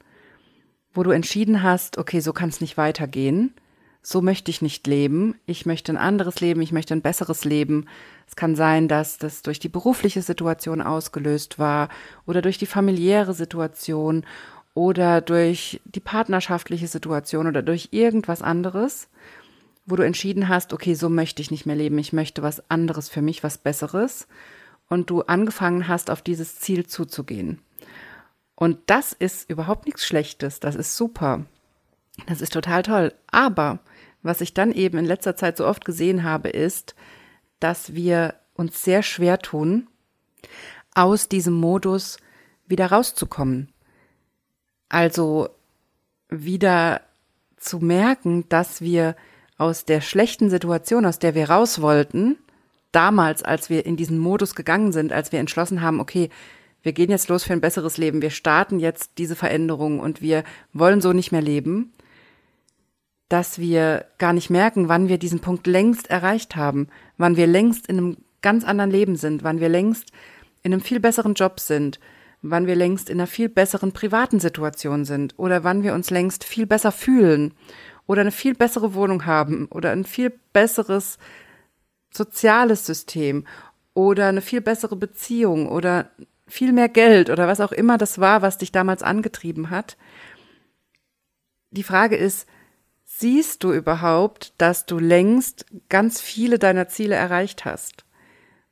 wo 0.93 1.03
du 1.03 1.11
entschieden 1.11 1.63
hast, 1.63 1.97
okay, 1.97 2.19
so 2.19 2.33
kann 2.33 2.49
es 2.49 2.59
nicht 2.59 2.75
weitergehen 2.75 3.53
so 4.09 4.21
möchte 4.21 4.49
ich 4.51 4.61
nicht 4.61 4.87
leben, 4.87 5.35
ich 5.45 5.65
möchte 5.65 5.91
ein 5.91 5.97
anderes 5.97 6.39
Leben, 6.39 6.61
ich 6.61 6.71
möchte 6.71 6.93
ein 6.93 7.01
besseres 7.01 7.43
Leben. 7.43 7.87
Es 8.25 8.37
kann 8.37 8.55
sein, 8.55 8.87
dass 8.87 9.17
das 9.17 9.41
durch 9.41 9.59
die 9.59 9.67
berufliche 9.67 10.21
Situation 10.21 10.81
ausgelöst 10.81 11.59
war 11.59 11.89
oder 12.25 12.41
durch 12.41 12.57
die 12.57 12.67
familiäre 12.67 13.33
Situation 13.33 14.25
oder 14.73 15.19
durch 15.19 15.81
die 15.83 15.99
partnerschaftliche 15.99 16.87
Situation 16.87 17.47
oder 17.47 17.61
durch 17.61 17.89
irgendwas 17.91 18.41
anderes, 18.41 19.09
wo 19.85 19.97
du 19.97 20.03
entschieden 20.03 20.47
hast, 20.47 20.71
okay, 20.71 20.93
so 20.93 21.09
möchte 21.09 21.41
ich 21.41 21.51
nicht 21.51 21.65
mehr 21.65 21.75
leben, 21.75 21.97
ich 21.97 22.13
möchte 22.13 22.41
was 22.41 22.63
anderes 22.71 23.09
für 23.09 23.21
mich, 23.21 23.43
was 23.43 23.57
Besseres 23.57 24.29
und 24.87 25.09
du 25.09 25.23
angefangen 25.23 25.89
hast, 25.89 26.09
auf 26.09 26.21
dieses 26.21 26.59
Ziel 26.59 26.87
zuzugehen. 26.87 27.59
Und 28.55 28.79
das 28.85 29.11
ist 29.11 29.49
überhaupt 29.49 29.85
nichts 29.85 30.05
Schlechtes, 30.05 30.61
das 30.61 30.75
ist 30.75 30.95
super. 30.95 31.45
Das 32.25 32.41
ist 32.41 32.53
total 32.53 32.83
toll. 32.83 33.13
Aber 33.31 33.79
was 34.23 34.41
ich 34.41 34.53
dann 34.53 34.71
eben 34.71 34.97
in 34.97 35.05
letzter 35.05 35.35
Zeit 35.35 35.57
so 35.57 35.65
oft 35.65 35.85
gesehen 35.85 36.23
habe, 36.23 36.49
ist, 36.49 36.95
dass 37.59 37.93
wir 37.93 38.35
uns 38.53 38.83
sehr 38.83 39.03
schwer 39.03 39.39
tun, 39.39 39.87
aus 40.93 41.29
diesem 41.29 41.53
Modus 41.53 42.17
wieder 42.65 42.87
rauszukommen. 42.87 43.71
Also 44.89 45.49
wieder 46.29 47.01
zu 47.57 47.79
merken, 47.79 48.47
dass 48.49 48.81
wir 48.81 49.15
aus 49.57 49.85
der 49.85 50.01
schlechten 50.01 50.49
Situation, 50.49 51.05
aus 51.05 51.19
der 51.19 51.35
wir 51.35 51.49
raus 51.49 51.81
wollten, 51.81 52.37
damals, 52.91 53.43
als 53.43 53.69
wir 53.69 53.85
in 53.85 53.95
diesen 53.95 54.17
Modus 54.17 54.55
gegangen 54.55 54.91
sind, 54.91 55.11
als 55.11 55.31
wir 55.31 55.39
entschlossen 55.39 55.81
haben, 55.81 55.99
okay, 55.99 56.29
wir 56.83 56.93
gehen 56.93 57.09
jetzt 57.09 57.27
los 57.27 57.43
für 57.43 57.53
ein 57.53 57.61
besseres 57.61 57.97
Leben, 57.97 58.21
wir 58.21 58.29
starten 58.29 58.79
jetzt 58.79 59.17
diese 59.17 59.35
Veränderung 59.35 59.99
und 59.99 60.21
wir 60.21 60.43
wollen 60.73 61.01
so 61.01 61.11
nicht 61.11 61.31
mehr 61.31 61.41
leben, 61.41 61.91
dass 63.29 63.59
wir 63.59 64.05
gar 64.17 64.33
nicht 64.33 64.49
merken, 64.49 64.87
wann 64.87 65.09
wir 65.09 65.17
diesen 65.17 65.39
Punkt 65.39 65.67
längst 65.67 66.09
erreicht 66.09 66.55
haben, 66.55 66.87
wann 67.17 67.35
wir 67.35 67.47
längst 67.47 67.87
in 67.87 67.97
einem 67.97 68.17
ganz 68.41 68.63
anderen 68.63 68.91
Leben 68.91 69.15
sind, 69.15 69.43
wann 69.43 69.59
wir 69.59 69.69
längst 69.69 70.11
in 70.63 70.73
einem 70.73 70.81
viel 70.81 70.99
besseren 70.99 71.33
Job 71.33 71.59
sind, 71.59 71.99
wann 72.41 72.67
wir 72.67 72.75
längst 72.75 73.09
in 73.09 73.19
einer 73.19 73.27
viel 73.27 73.49
besseren 73.49 73.91
privaten 73.91 74.39
Situation 74.39 75.05
sind 75.05 75.33
oder 75.37 75.63
wann 75.63 75.83
wir 75.83 75.93
uns 75.93 76.09
längst 76.09 76.43
viel 76.43 76.65
besser 76.65 76.91
fühlen 76.91 77.53
oder 78.05 78.21
eine 78.21 78.31
viel 78.31 78.55
bessere 78.55 78.93
Wohnung 78.93 79.25
haben 79.25 79.67
oder 79.67 79.91
ein 79.91 80.05
viel 80.05 80.31
besseres 80.53 81.17
soziales 82.11 82.85
System 82.85 83.45
oder 83.93 84.27
eine 84.27 84.41
viel 84.41 84.61
bessere 84.61 84.95
Beziehung 84.95 85.67
oder 85.67 86.11
viel 86.47 86.71
mehr 86.71 86.87
Geld 86.87 87.29
oder 87.29 87.47
was 87.47 87.59
auch 87.59 87.73
immer 87.73 87.97
das 87.97 88.19
war, 88.19 88.41
was 88.41 88.57
dich 88.57 88.71
damals 88.71 89.03
angetrieben 89.03 89.69
hat. 89.69 89.97
Die 91.71 91.83
Frage 91.83 92.15
ist, 92.15 92.47
siehst 93.19 93.63
du 93.63 93.73
überhaupt, 93.73 94.53
dass 94.57 94.85
du 94.85 94.99
längst 94.99 95.65
ganz 95.89 96.21
viele 96.21 96.59
deiner 96.59 96.87
Ziele 96.87 97.15
erreicht 97.15 97.65
hast? 97.65 98.05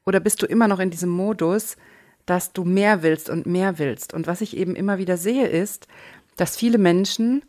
Oder 0.06 0.20
bist 0.20 0.42
du 0.42 0.46
immer 0.46 0.68
noch 0.68 0.80
in 0.80 0.92
diesem 0.92 1.10
Modus, 1.10 1.78
dass 2.26 2.54
du 2.54 2.64
mehr 2.64 3.02
willst 3.02 3.30
und 3.30 3.48
mehr 3.48 3.80
willst? 3.80 4.14
Und 4.14 4.28
was 4.28 4.42
ich 4.42 4.56
eben 4.56 4.76
immer 4.76 5.00
wieder 5.00 5.18
sehe, 5.18 5.48
ist, 5.48 5.88
dass 6.36 6.58
viele 6.58 6.78
Menschen 6.78 7.44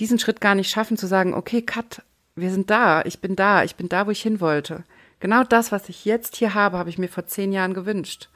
diesen 0.00 0.18
Schritt 0.18 0.40
gar 0.40 0.54
nicht 0.54 0.70
schaffen 0.70 0.96
zu 0.96 1.06
sagen, 1.06 1.34
okay, 1.34 1.62
Cut, 1.62 2.02
wir 2.34 2.50
sind 2.50 2.70
da, 2.70 3.02
ich 3.04 3.20
bin 3.20 3.36
da, 3.36 3.62
ich 3.62 3.76
bin 3.76 3.88
da, 3.88 4.06
wo 4.06 4.10
ich 4.10 4.22
hin 4.22 4.40
wollte. 4.40 4.84
Genau 5.20 5.44
das, 5.44 5.72
was 5.72 5.88
ich 5.88 6.04
jetzt 6.04 6.36
hier 6.36 6.54
habe, 6.54 6.78
habe 6.78 6.90
ich 6.90 6.98
mir 6.98 7.08
vor 7.08 7.26
zehn 7.26 7.52
Jahren 7.52 7.74
gewünscht. 7.74 8.28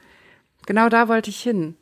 Genau 0.65 0.89
da 0.89 1.07
wollte 1.09 1.29
ich 1.29 1.41
hin. 1.41 1.75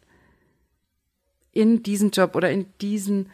In 1.51 1.83
diesen 1.83 2.11
Job 2.11 2.35
oder 2.35 2.49
in 2.49 2.65
diesen 2.79 3.29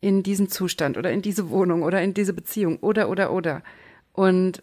in 0.00 0.22
diesen 0.22 0.48
Zustand 0.48 0.96
oder 0.96 1.10
in 1.10 1.22
diese 1.22 1.50
Wohnung 1.50 1.82
oder 1.82 2.02
in 2.02 2.14
diese 2.14 2.32
Beziehung 2.32 2.78
oder 2.78 3.08
oder 3.08 3.32
oder. 3.32 3.62
Und 4.12 4.62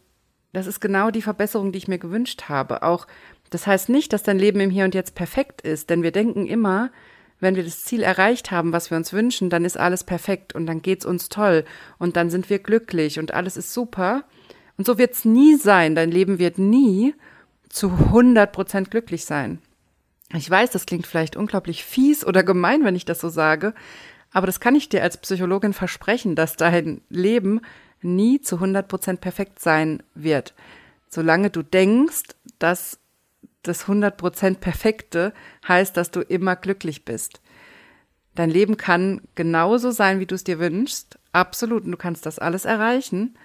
das 0.54 0.68
ist 0.68 0.80
genau 0.80 1.12
die 1.12 1.22
Verbesserung, 1.22 1.72
die 1.72 1.78
ich 1.78 1.88
mir 1.88 1.98
gewünscht 1.98 2.44
habe. 2.48 2.84
Auch 2.84 3.08
das 3.50 3.68
heißt 3.68 3.90
nicht, 3.90 4.14
dass 4.14 4.24
dein 4.24 4.40
Leben 4.40 4.60
im 4.60 4.70
Hier 4.70 4.86
und 4.86 4.96
Jetzt 4.96 5.16
perfekt 5.16 5.62
ist, 5.62 5.90
denn 5.90 6.04
wir 6.04 6.12
denken 6.12 6.48
immer, 6.48 6.92
wenn 7.40 7.56
wir 7.56 7.64
das 7.64 7.84
Ziel 7.84 8.02
erreicht 8.02 8.52
haben, 8.52 8.72
was 8.72 8.90
wir 8.90 8.98
uns 8.98 9.12
wünschen, 9.12 9.50
dann 9.50 9.66
ist 9.66 9.78
alles 9.78 10.04
perfekt 10.04 10.56
und 10.56 10.66
dann 10.66 10.82
geht's 10.82 11.06
uns 11.06 11.30
toll 11.30 11.66
und 11.98 12.16
dann 12.16 12.30
sind 12.30 12.50
wir 12.50 12.60
glücklich 12.60 13.20
und 13.20 13.34
alles 13.34 13.58
ist 13.58 13.74
super. 13.74 14.24
Und 14.78 14.86
so 14.86 14.98
wird's 14.98 15.26
nie 15.26 15.56
sein. 15.56 15.96
Dein 15.96 16.12
Leben 16.12 16.40
wird 16.40 16.58
nie 16.58 17.14
zu 17.70 17.92
100 17.92 18.52
Prozent 18.52 18.92
glücklich 18.92 19.26
sein. 19.26 19.60
Ich 20.34 20.50
weiß, 20.50 20.72
das 20.72 20.86
klingt 20.86 21.08
vielleicht 21.08 21.36
unglaublich 21.36 21.84
fies 21.84 22.26
oder 22.26 22.44
gemein, 22.44 22.84
wenn 22.84 22.96
ich 22.96 23.06
das 23.06 23.20
so 23.20 23.30
sage, 23.30 23.74
aber 24.36 24.48
das 24.48 24.60
kann 24.60 24.76
ich 24.76 24.90
dir 24.90 25.02
als 25.02 25.16
Psychologin 25.16 25.72
versprechen, 25.72 26.36
dass 26.36 26.58
dein 26.58 27.00
Leben 27.08 27.62
nie 28.02 28.42
zu 28.42 28.56
100 28.56 28.86
Prozent 28.86 29.22
perfekt 29.22 29.60
sein 29.62 30.04
wird. 30.14 30.54
Solange 31.08 31.50
du 31.50 31.64
denkst, 31.64 32.36
dass 32.60 33.00
das 33.64 33.84
100 33.84 34.18
Prozent 34.18 34.60
Perfekte 34.60 35.32
heißt, 35.66 35.96
dass 35.96 36.12
du 36.12 36.20
immer 36.20 36.58
glücklich 36.58 37.06
bist. 37.06 37.40
Dein 38.36 38.50
Leben 38.50 38.76
kann 38.76 39.22
genauso 39.36 39.92
sein, 39.92 40.20
wie 40.20 40.26
du 40.26 40.36
es 40.36 40.44
dir 40.44 40.60
wünschst. 40.60 41.18
Absolut. 41.32 41.86
Und 41.86 41.92
du 41.92 41.98
kannst 41.98 42.26
das 42.26 42.38
alles 42.38 42.66
erreichen, 42.66 43.38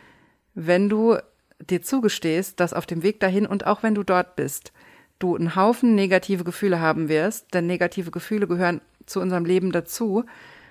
wenn 0.54 0.88
du 0.88 1.18
dir 1.60 1.82
zugestehst, 1.82 2.58
dass 2.58 2.72
auf 2.72 2.86
dem 2.86 3.04
Weg 3.04 3.20
dahin 3.20 3.46
und 3.46 3.64
auch 3.64 3.84
wenn 3.84 3.94
du 3.94 4.02
dort 4.02 4.34
bist, 4.34 4.72
du 5.20 5.36
einen 5.36 5.54
Haufen 5.54 5.94
negative 5.94 6.42
Gefühle 6.42 6.80
haben 6.80 7.08
wirst, 7.08 7.54
denn 7.54 7.68
negative 7.68 8.10
Gefühle 8.10 8.48
gehören 8.48 8.80
zu 9.06 9.20
unserem 9.20 9.44
Leben 9.44 9.70
dazu 9.70 10.24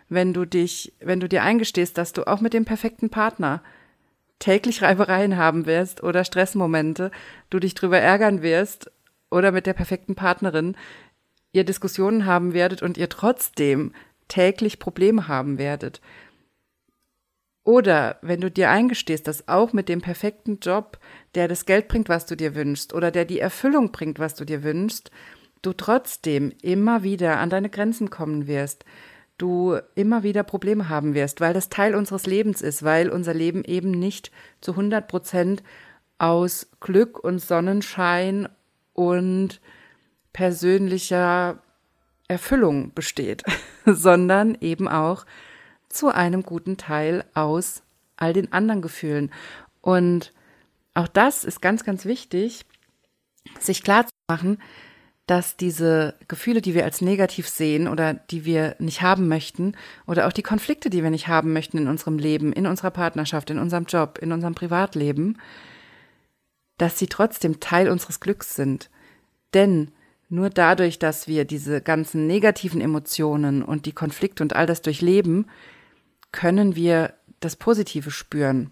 wenn 0.10 0.34
du 0.34 0.46
dich, 0.46 0.94
wenn 1.00 1.20
du 1.20 1.30
dir 1.30 1.44
eingestehst, 1.44 1.98
dass 1.98 2.13
du 2.13 2.28
auch 2.28 2.42
mit 2.42 2.54
dem 2.54 2.66
perfekten 2.66 3.10
Partner 3.10 3.63
täglich 4.39 4.82
Reibereien 4.82 5.38
haben 5.38 5.66
wirst 5.66 6.01
oder 6.04 6.24
Stressmomente, 6.24 7.12
du 7.50 7.60
dich 7.60 7.75
drüber 7.75 8.00
ärgern 8.00 8.42
wirst 8.42 8.92
oder 9.30 9.51
mit 9.51 9.66
der 9.66 9.74
perfekten 9.74 10.16
Partnerin 10.16 10.75
ihr 11.51 11.63
Diskussionen 11.63 12.25
haben 12.25 12.54
werdet 12.54 12.82
und 12.82 12.98
ihr 12.98 13.10
trotzdem 13.10 13.94
täglich 14.28 14.80
Probleme 14.80 15.28
haben 15.28 15.58
werdet. 15.58 16.01
Oder 17.63 18.18
wenn 18.22 18.42
du 18.42 18.50
dir 18.50 18.70
eingestehst, 18.70 19.28
dass 19.28 19.48
auch 19.48 19.74
mit 19.74 19.89
dem 19.89 20.01
perfekten 20.01 20.60
Job, 20.60 20.98
der 21.36 21.48
das 21.48 21.66
Geld 21.66 21.88
bringt, 21.88 22.10
was 22.10 22.25
du 22.25 22.36
dir 22.36 22.56
wünschst, 22.56 22.94
oder 22.94 23.12
der 23.12 23.25
die 23.25 23.39
Erfüllung 23.39 23.92
bringt, 23.92 24.18
was 24.18 24.36
du 24.36 24.46
dir 24.46 24.63
wünschst, 24.63 25.12
du 25.62 25.74
trotzdem 25.74 26.54
immer 26.62 27.04
wieder 27.04 27.38
an 27.38 27.50
deine 27.50 27.70
Grenzen 27.70 28.10
kommen 28.10 28.48
wirst, 28.48 28.86
du 29.39 29.79
immer 29.96 30.24
wieder 30.24 30.43
Probleme 30.43 30.89
haben 30.89 31.15
wirst, 31.15 31.41
weil 31.41 31.53
das 31.53 31.69
Teil 31.69 31.96
unseres 31.96 32.27
Lebens 32.27 32.62
ist, 32.62 32.84
weil 32.84 33.10
unser 33.10 33.34
Leben 33.34 33.63
eben 33.63 33.91
nicht 33.91 34.31
zu 34.62 34.72
100 34.72 35.08
Prozent 35.08 35.63
aus 36.19 36.67
Glück 36.79 37.17
und 37.24 37.39
Sonnenschein 37.39 38.48
und 38.93 39.62
persönlicher 40.34 41.62
Erfüllung 42.27 42.93
besteht, 42.93 43.43
sondern 43.86 44.55
eben 44.62 44.88
auch 44.88 45.25
zu 45.88 46.10
einem 46.13 46.43
guten 46.43 46.77
Teil 46.77 47.25
aus 47.34 47.81
all 48.17 48.34
den 48.34 48.53
anderen 48.53 48.81
Gefühlen. 48.81 49.31
Und 49.81 50.34
auch 50.93 51.08
das 51.08 51.43
ist 51.43 51.62
ganz, 51.62 51.84
ganz 51.84 52.05
wichtig, 52.05 52.65
sich 53.60 53.84
klar 53.84 54.05
zu 54.05 54.13
machen, 54.27 54.60
dass 55.29 55.55
diese 55.55 56.15
Gefühle, 56.27 56.59
die 56.59 56.74
wir 56.74 56.86
als 56.86 57.01
negativ 57.01 57.48
sehen 57.48 57.88
oder 57.88 58.15
die 58.15 58.45
wir 58.45 58.75
nicht 58.79 59.03
haben 59.03 59.27
möchten, 59.27 59.75
oder 60.07 60.25
auch 60.27 60.33
die 60.33 60.41
Konflikte, 60.41 60.89
die 60.89 61.03
wir 61.03 61.12
nicht 61.12 61.27
haben 61.27 61.53
möchten 61.53 61.77
in 61.77 61.88
unserem 61.88 62.17
Leben, 62.17 62.51
in 62.51 62.65
unserer 62.65 62.89
Partnerschaft, 62.89 63.51
in 63.51 63.59
unserem 63.59 63.86
Job, 63.86 64.17
in 64.19 64.31
unserem 64.31 64.55
Privatleben, 64.55 65.38
dass 66.79 66.98
sie 66.98 67.05
trotzdem 67.05 67.59
Teil 67.59 67.89
unseres 67.89 68.19
Glücks 68.19 68.55
sind. 68.55 68.89
Denn 69.53 69.91
nur 70.29 70.50
dadurch, 70.50 70.98
dass 70.98 71.27
wir 71.27 71.45
diese 71.45 71.79
ganzen 71.79 72.25
negativen 72.25 72.81
Emotionen 72.81 73.62
und 73.62 73.86
die 73.86 73.91
Konflikte 73.91 74.41
und 74.41 74.55
all 74.55 74.65
das 74.65 74.81
durchleben, 74.81 75.45
können 76.31 76.75
wir 76.75 77.13
das 77.39 77.55
Positive 77.55 78.09
spüren. 78.09 78.71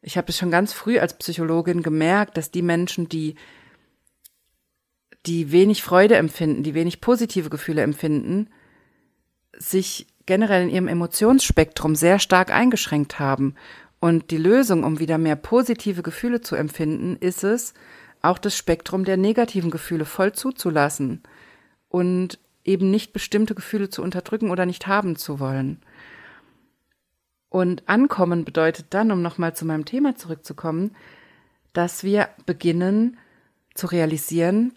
Ich 0.00 0.16
habe 0.16 0.26
es 0.30 0.38
schon 0.38 0.50
ganz 0.50 0.72
früh 0.72 0.98
als 0.98 1.16
Psychologin 1.18 1.84
gemerkt, 1.84 2.36
dass 2.36 2.50
die 2.50 2.62
Menschen, 2.62 3.08
die 3.08 3.36
die 5.26 5.52
wenig 5.52 5.82
Freude 5.82 6.16
empfinden, 6.16 6.62
die 6.62 6.74
wenig 6.74 7.00
positive 7.00 7.50
Gefühle 7.50 7.82
empfinden, 7.82 8.48
sich 9.56 10.06
generell 10.26 10.64
in 10.64 10.70
ihrem 10.70 10.88
Emotionsspektrum 10.88 11.94
sehr 11.94 12.18
stark 12.18 12.50
eingeschränkt 12.50 13.18
haben. 13.18 13.54
Und 14.00 14.30
die 14.30 14.38
Lösung, 14.38 14.84
um 14.84 14.98
wieder 14.98 15.18
mehr 15.18 15.36
positive 15.36 16.02
Gefühle 16.02 16.40
zu 16.40 16.56
empfinden, 16.56 17.16
ist 17.20 17.44
es, 17.44 17.74
auch 18.20 18.38
das 18.38 18.56
Spektrum 18.56 19.04
der 19.04 19.16
negativen 19.16 19.70
Gefühle 19.70 20.04
voll 20.04 20.32
zuzulassen 20.32 21.22
und 21.88 22.38
eben 22.64 22.90
nicht 22.90 23.12
bestimmte 23.12 23.54
Gefühle 23.54 23.90
zu 23.90 24.02
unterdrücken 24.02 24.50
oder 24.50 24.64
nicht 24.66 24.86
haben 24.86 25.16
zu 25.16 25.40
wollen. 25.40 25.82
Und 27.48 27.88
ankommen 27.88 28.44
bedeutet 28.44 28.86
dann, 28.90 29.10
um 29.10 29.20
nochmal 29.20 29.54
zu 29.54 29.66
meinem 29.66 29.84
Thema 29.84 30.16
zurückzukommen, 30.16 30.96
dass 31.72 32.04
wir 32.04 32.28
beginnen 32.46 33.18
zu 33.74 33.88
realisieren, 33.88 34.72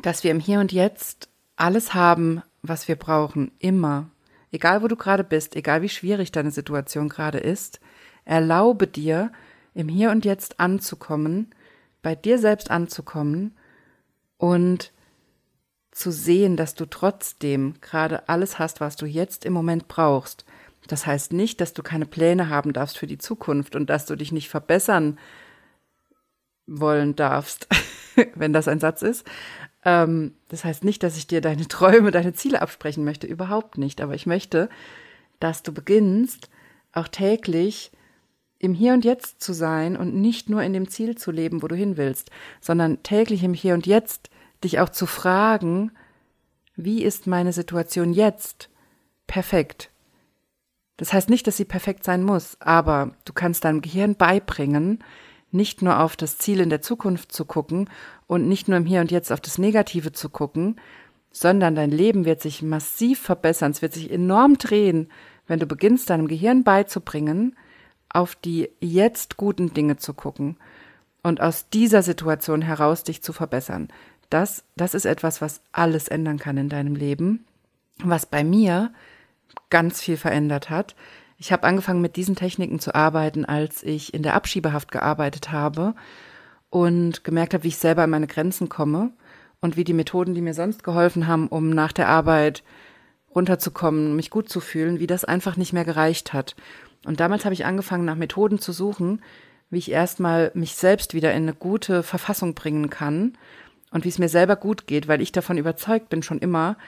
dass 0.00 0.24
wir 0.24 0.30
im 0.30 0.40
Hier 0.40 0.60
und 0.60 0.72
Jetzt 0.72 1.28
alles 1.56 1.94
haben, 1.94 2.42
was 2.62 2.88
wir 2.88 2.96
brauchen, 2.96 3.52
immer. 3.58 4.08
Egal 4.50 4.82
wo 4.82 4.88
du 4.88 4.96
gerade 4.96 5.24
bist, 5.24 5.56
egal 5.56 5.82
wie 5.82 5.88
schwierig 5.88 6.32
deine 6.32 6.50
Situation 6.50 7.08
gerade 7.08 7.38
ist, 7.38 7.80
Erlaube 8.24 8.86
dir, 8.86 9.32
im 9.74 9.88
Hier 9.88 10.10
und 10.10 10.24
Jetzt 10.24 10.60
anzukommen, 10.60 11.54
bei 12.02 12.14
dir 12.14 12.38
selbst 12.38 12.70
anzukommen 12.70 13.56
und 14.36 14.92
zu 15.90 16.10
sehen, 16.10 16.56
dass 16.56 16.74
du 16.74 16.86
trotzdem 16.86 17.74
gerade 17.80 18.28
alles 18.28 18.58
hast, 18.58 18.80
was 18.80 18.96
du 18.96 19.06
jetzt 19.06 19.44
im 19.44 19.52
Moment 19.52 19.88
brauchst. 19.88 20.44
Das 20.88 21.06
heißt 21.06 21.32
nicht, 21.32 21.60
dass 21.60 21.74
du 21.74 21.82
keine 21.82 22.06
Pläne 22.06 22.48
haben 22.48 22.72
darfst 22.72 22.98
für 22.98 23.06
die 23.06 23.18
Zukunft 23.18 23.76
und 23.76 23.90
dass 23.90 24.06
du 24.06 24.16
dich 24.16 24.32
nicht 24.32 24.48
verbessern 24.48 25.18
wollen 26.66 27.14
darfst, 27.14 27.68
wenn 28.34 28.52
das 28.52 28.68
ein 28.68 28.80
Satz 28.80 29.02
ist. 29.02 29.26
Ähm, 29.84 30.34
das 30.48 30.64
heißt 30.64 30.84
nicht, 30.84 31.02
dass 31.02 31.16
ich 31.16 31.26
dir 31.26 31.40
deine 31.40 31.66
Träume, 31.68 32.10
deine 32.10 32.32
Ziele 32.32 32.62
absprechen 32.62 33.04
möchte, 33.04 33.26
überhaupt 33.26 33.78
nicht. 33.78 34.00
Aber 34.00 34.14
ich 34.14 34.26
möchte, 34.26 34.68
dass 35.40 35.62
du 35.62 35.72
beginnst, 35.72 36.48
auch 36.92 37.08
täglich 37.08 37.90
im 38.58 38.74
Hier 38.74 38.92
und 38.92 39.04
Jetzt 39.04 39.42
zu 39.42 39.52
sein 39.52 39.96
und 39.96 40.14
nicht 40.14 40.48
nur 40.48 40.62
in 40.62 40.72
dem 40.72 40.88
Ziel 40.88 41.16
zu 41.16 41.30
leben, 41.30 41.62
wo 41.62 41.68
du 41.68 41.74
hin 41.74 41.96
willst, 41.96 42.30
sondern 42.60 43.02
täglich 43.02 43.42
im 43.42 43.54
Hier 43.54 43.74
und 43.74 43.86
Jetzt 43.86 44.30
dich 44.62 44.78
auch 44.78 44.88
zu 44.88 45.06
fragen, 45.06 45.90
wie 46.76 47.02
ist 47.02 47.26
meine 47.26 47.52
Situation 47.52 48.12
jetzt 48.12 48.68
perfekt? 49.26 49.90
Das 50.96 51.12
heißt 51.12 51.30
nicht, 51.30 51.46
dass 51.46 51.56
sie 51.56 51.64
perfekt 51.64 52.04
sein 52.04 52.22
muss, 52.22 52.56
aber 52.60 53.16
du 53.24 53.32
kannst 53.32 53.64
deinem 53.64 53.82
Gehirn 53.82 54.14
beibringen, 54.14 55.02
nicht 55.50 55.82
nur 55.82 56.00
auf 56.00 56.16
das 56.16 56.38
Ziel 56.38 56.60
in 56.60 56.70
der 56.70 56.80
Zukunft 56.80 57.32
zu 57.32 57.44
gucken 57.44 57.90
und 58.32 58.48
nicht 58.48 58.66
nur 58.66 58.78
im 58.78 58.86
Hier 58.86 59.02
und 59.02 59.10
Jetzt 59.10 59.30
auf 59.30 59.42
das 59.42 59.58
Negative 59.58 60.10
zu 60.10 60.30
gucken, 60.30 60.76
sondern 61.32 61.74
dein 61.74 61.90
Leben 61.90 62.24
wird 62.24 62.40
sich 62.40 62.62
massiv 62.62 63.20
verbessern, 63.20 63.72
es 63.72 63.82
wird 63.82 63.92
sich 63.92 64.10
enorm 64.10 64.56
drehen, 64.56 65.10
wenn 65.46 65.58
du 65.58 65.66
beginnst, 65.66 66.08
deinem 66.08 66.28
Gehirn 66.28 66.64
beizubringen, 66.64 67.54
auf 68.08 68.34
die 68.34 68.70
jetzt 68.80 69.36
guten 69.36 69.74
Dinge 69.74 69.98
zu 69.98 70.14
gucken 70.14 70.56
und 71.22 71.42
aus 71.42 71.68
dieser 71.68 72.02
Situation 72.02 72.62
heraus 72.62 73.04
dich 73.04 73.22
zu 73.22 73.34
verbessern. 73.34 73.88
Das, 74.30 74.64
das 74.76 74.94
ist 74.94 75.04
etwas, 75.04 75.42
was 75.42 75.60
alles 75.72 76.08
ändern 76.08 76.38
kann 76.38 76.56
in 76.56 76.70
deinem 76.70 76.94
Leben, 76.94 77.44
was 77.98 78.24
bei 78.24 78.44
mir 78.44 78.94
ganz 79.68 80.00
viel 80.00 80.16
verändert 80.16 80.70
hat. 80.70 80.96
Ich 81.36 81.52
habe 81.52 81.66
angefangen 81.66 82.00
mit 82.00 82.16
diesen 82.16 82.36
Techniken 82.36 82.78
zu 82.78 82.94
arbeiten, 82.94 83.44
als 83.44 83.82
ich 83.82 84.14
in 84.14 84.22
der 84.22 84.32
Abschiebehaft 84.32 84.90
gearbeitet 84.90 85.52
habe 85.52 85.94
und 86.72 87.22
gemerkt 87.22 87.52
habe, 87.52 87.64
wie 87.64 87.68
ich 87.68 87.76
selber 87.76 88.02
an 88.02 88.08
meine 88.08 88.26
Grenzen 88.26 88.70
komme 88.70 89.10
und 89.60 89.76
wie 89.76 89.84
die 89.84 89.92
Methoden, 89.92 90.34
die 90.34 90.40
mir 90.40 90.54
sonst 90.54 90.82
geholfen 90.82 91.26
haben, 91.26 91.48
um 91.48 91.68
nach 91.68 91.92
der 91.92 92.08
Arbeit 92.08 92.62
runterzukommen, 93.34 94.16
mich 94.16 94.30
gut 94.30 94.48
zu 94.48 94.58
fühlen, 94.60 94.98
wie 94.98 95.06
das 95.06 95.26
einfach 95.26 95.58
nicht 95.58 95.74
mehr 95.74 95.84
gereicht 95.84 96.32
hat. 96.32 96.56
Und 97.04 97.20
damals 97.20 97.44
habe 97.44 97.52
ich 97.52 97.66
angefangen, 97.66 98.06
nach 98.06 98.16
Methoden 98.16 98.58
zu 98.58 98.72
suchen, 98.72 99.20
wie 99.68 99.76
ich 99.76 99.90
erstmal 99.90 100.50
mich 100.54 100.74
selbst 100.74 101.12
wieder 101.12 101.34
in 101.34 101.42
eine 101.42 101.54
gute 101.54 102.02
Verfassung 102.02 102.54
bringen 102.54 102.88
kann 102.88 103.36
und 103.90 104.06
wie 104.06 104.08
es 104.08 104.18
mir 104.18 104.30
selber 104.30 104.56
gut 104.56 104.86
geht, 104.86 105.08
weil 105.08 105.20
ich 105.20 105.30
davon 105.30 105.58
überzeugt 105.58 106.08
bin 106.08 106.22
schon 106.22 106.38
immer, 106.38 106.78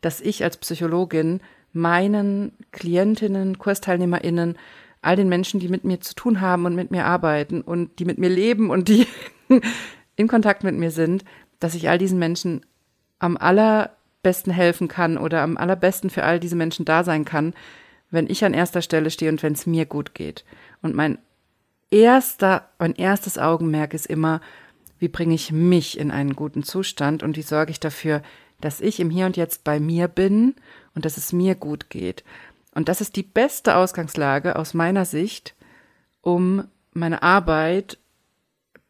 dass 0.00 0.22
ich 0.22 0.42
als 0.42 0.56
Psychologin 0.56 1.40
meinen 1.74 2.52
Klientinnen, 2.72 3.58
Kursteilnehmerinnen, 3.58 4.56
all 5.04 5.16
den 5.16 5.28
Menschen, 5.28 5.60
die 5.60 5.68
mit 5.68 5.84
mir 5.84 6.00
zu 6.00 6.14
tun 6.14 6.40
haben 6.40 6.66
und 6.66 6.74
mit 6.74 6.90
mir 6.90 7.06
arbeiten 7.06 7.60
und 7.60 7.98
die 7.98 8.04
mit 8.04 8.18
mir 8.18 8.28
leben 8.28 8.70
und 8.70 8.88
die 8.88 9.06
in 10.16 10.28
Kontakt 10.28 10.64
mit 10.64 10.74
mir 10.74 10.90
sind, 10.90 11.24
dass 11.60 11.74
ich 11.74 11.88
all 11.88 11.98
diesen 11.98 12.18
Menschen 12.18 12.64
am 13.18 13.36
allerbesten 13.36 14.52
helfen 14.52 14.88
kann 14.88 15.18
oder 15.18 15.42
am 15.42 15.56
allerbesten 15.56 16.10
für 16.10 16.24
all 16.24 16.40
diese 16.40 16.56
Menschen 16.56 16.84
da 16.84 17.04
sein 17.04 17.24
kann, 17.24 17.54
wenn 18.10 18.28
ich 18.28 18.44
an 18.44 18.54
erster 18.54 18.82
Stelle 18.82 19.10
stehe 19.10 19.30
und 19.30 19.42
wenn 19.42 19.54
es 19.54 19.66
mir 19.66 19.86
gut 19.86 20.14
geht. 20.14 20.44
Und 20.82 20.94
mein 20.94 21.18
erster, 21.90 22.68
mein 22.78 22.94
erstes 22.94 23.38
Augenmerk 23.38 23.94
ist 23.94 24.06
immer, 24.06 24.40
wie 24.98 25.08
bringe 25.08 25.34
ich 25.34 25.52
mich 25.52 25.98
in 25.98 26.10
einen 26.10 26.34
guten 26.34 26.62
Zustand 26.62 27.22
und 27.22 27.36
wie 27.36 27.42
sorge 27.42 27.70
ich 27.70 27.80
dafür, 27.80 28.22
dass 28.60 28.80
ich 28.80 29.00
im 29.00 29.10
Hier 29.10 29.26
und 29.26 29.36
Jetzt 29.36 29.64
bei 29.64 29.80
mir 29.80 30.08
bin 30.08 30.54
und 30.94 31.04
dass 31.04 31.16
es 31.16 31.32
mir 31.32 31.54
gut 31.54 31.90
geht. 31.90 32.24
Und 32.74 32.88
das 32.88 33.00
ist 33.00 33.16
die 33.16 33.22
beste 33.22 33.76
Ausgangslage 33.76 34.56
aus 34.56 34.74
meiner 34.74 35.04
Sicht, 35.04 35.54
um 36.20 36.64
meine 36.92 37.22
Arbeit 37.22 37.98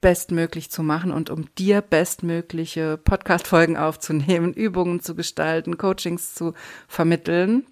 bestmöglich 0.01 0.71
zu 0.71 0.83
machen 0.83 1.13
und 1.13 1.31
um 1.31 1.55
dir 1.55 1.81
bestmögliche 1.81 2.99
Podcast-Folgen 2.99 3.77
aufzunehmen, 3.77 4.53
Übungen 4.55 5.01
zu 5.01 5.15
gestalten, 5.15 5.79
Coachings 5.79 6.35
zu 6.35 6.55
vermitteln 6.89 7.67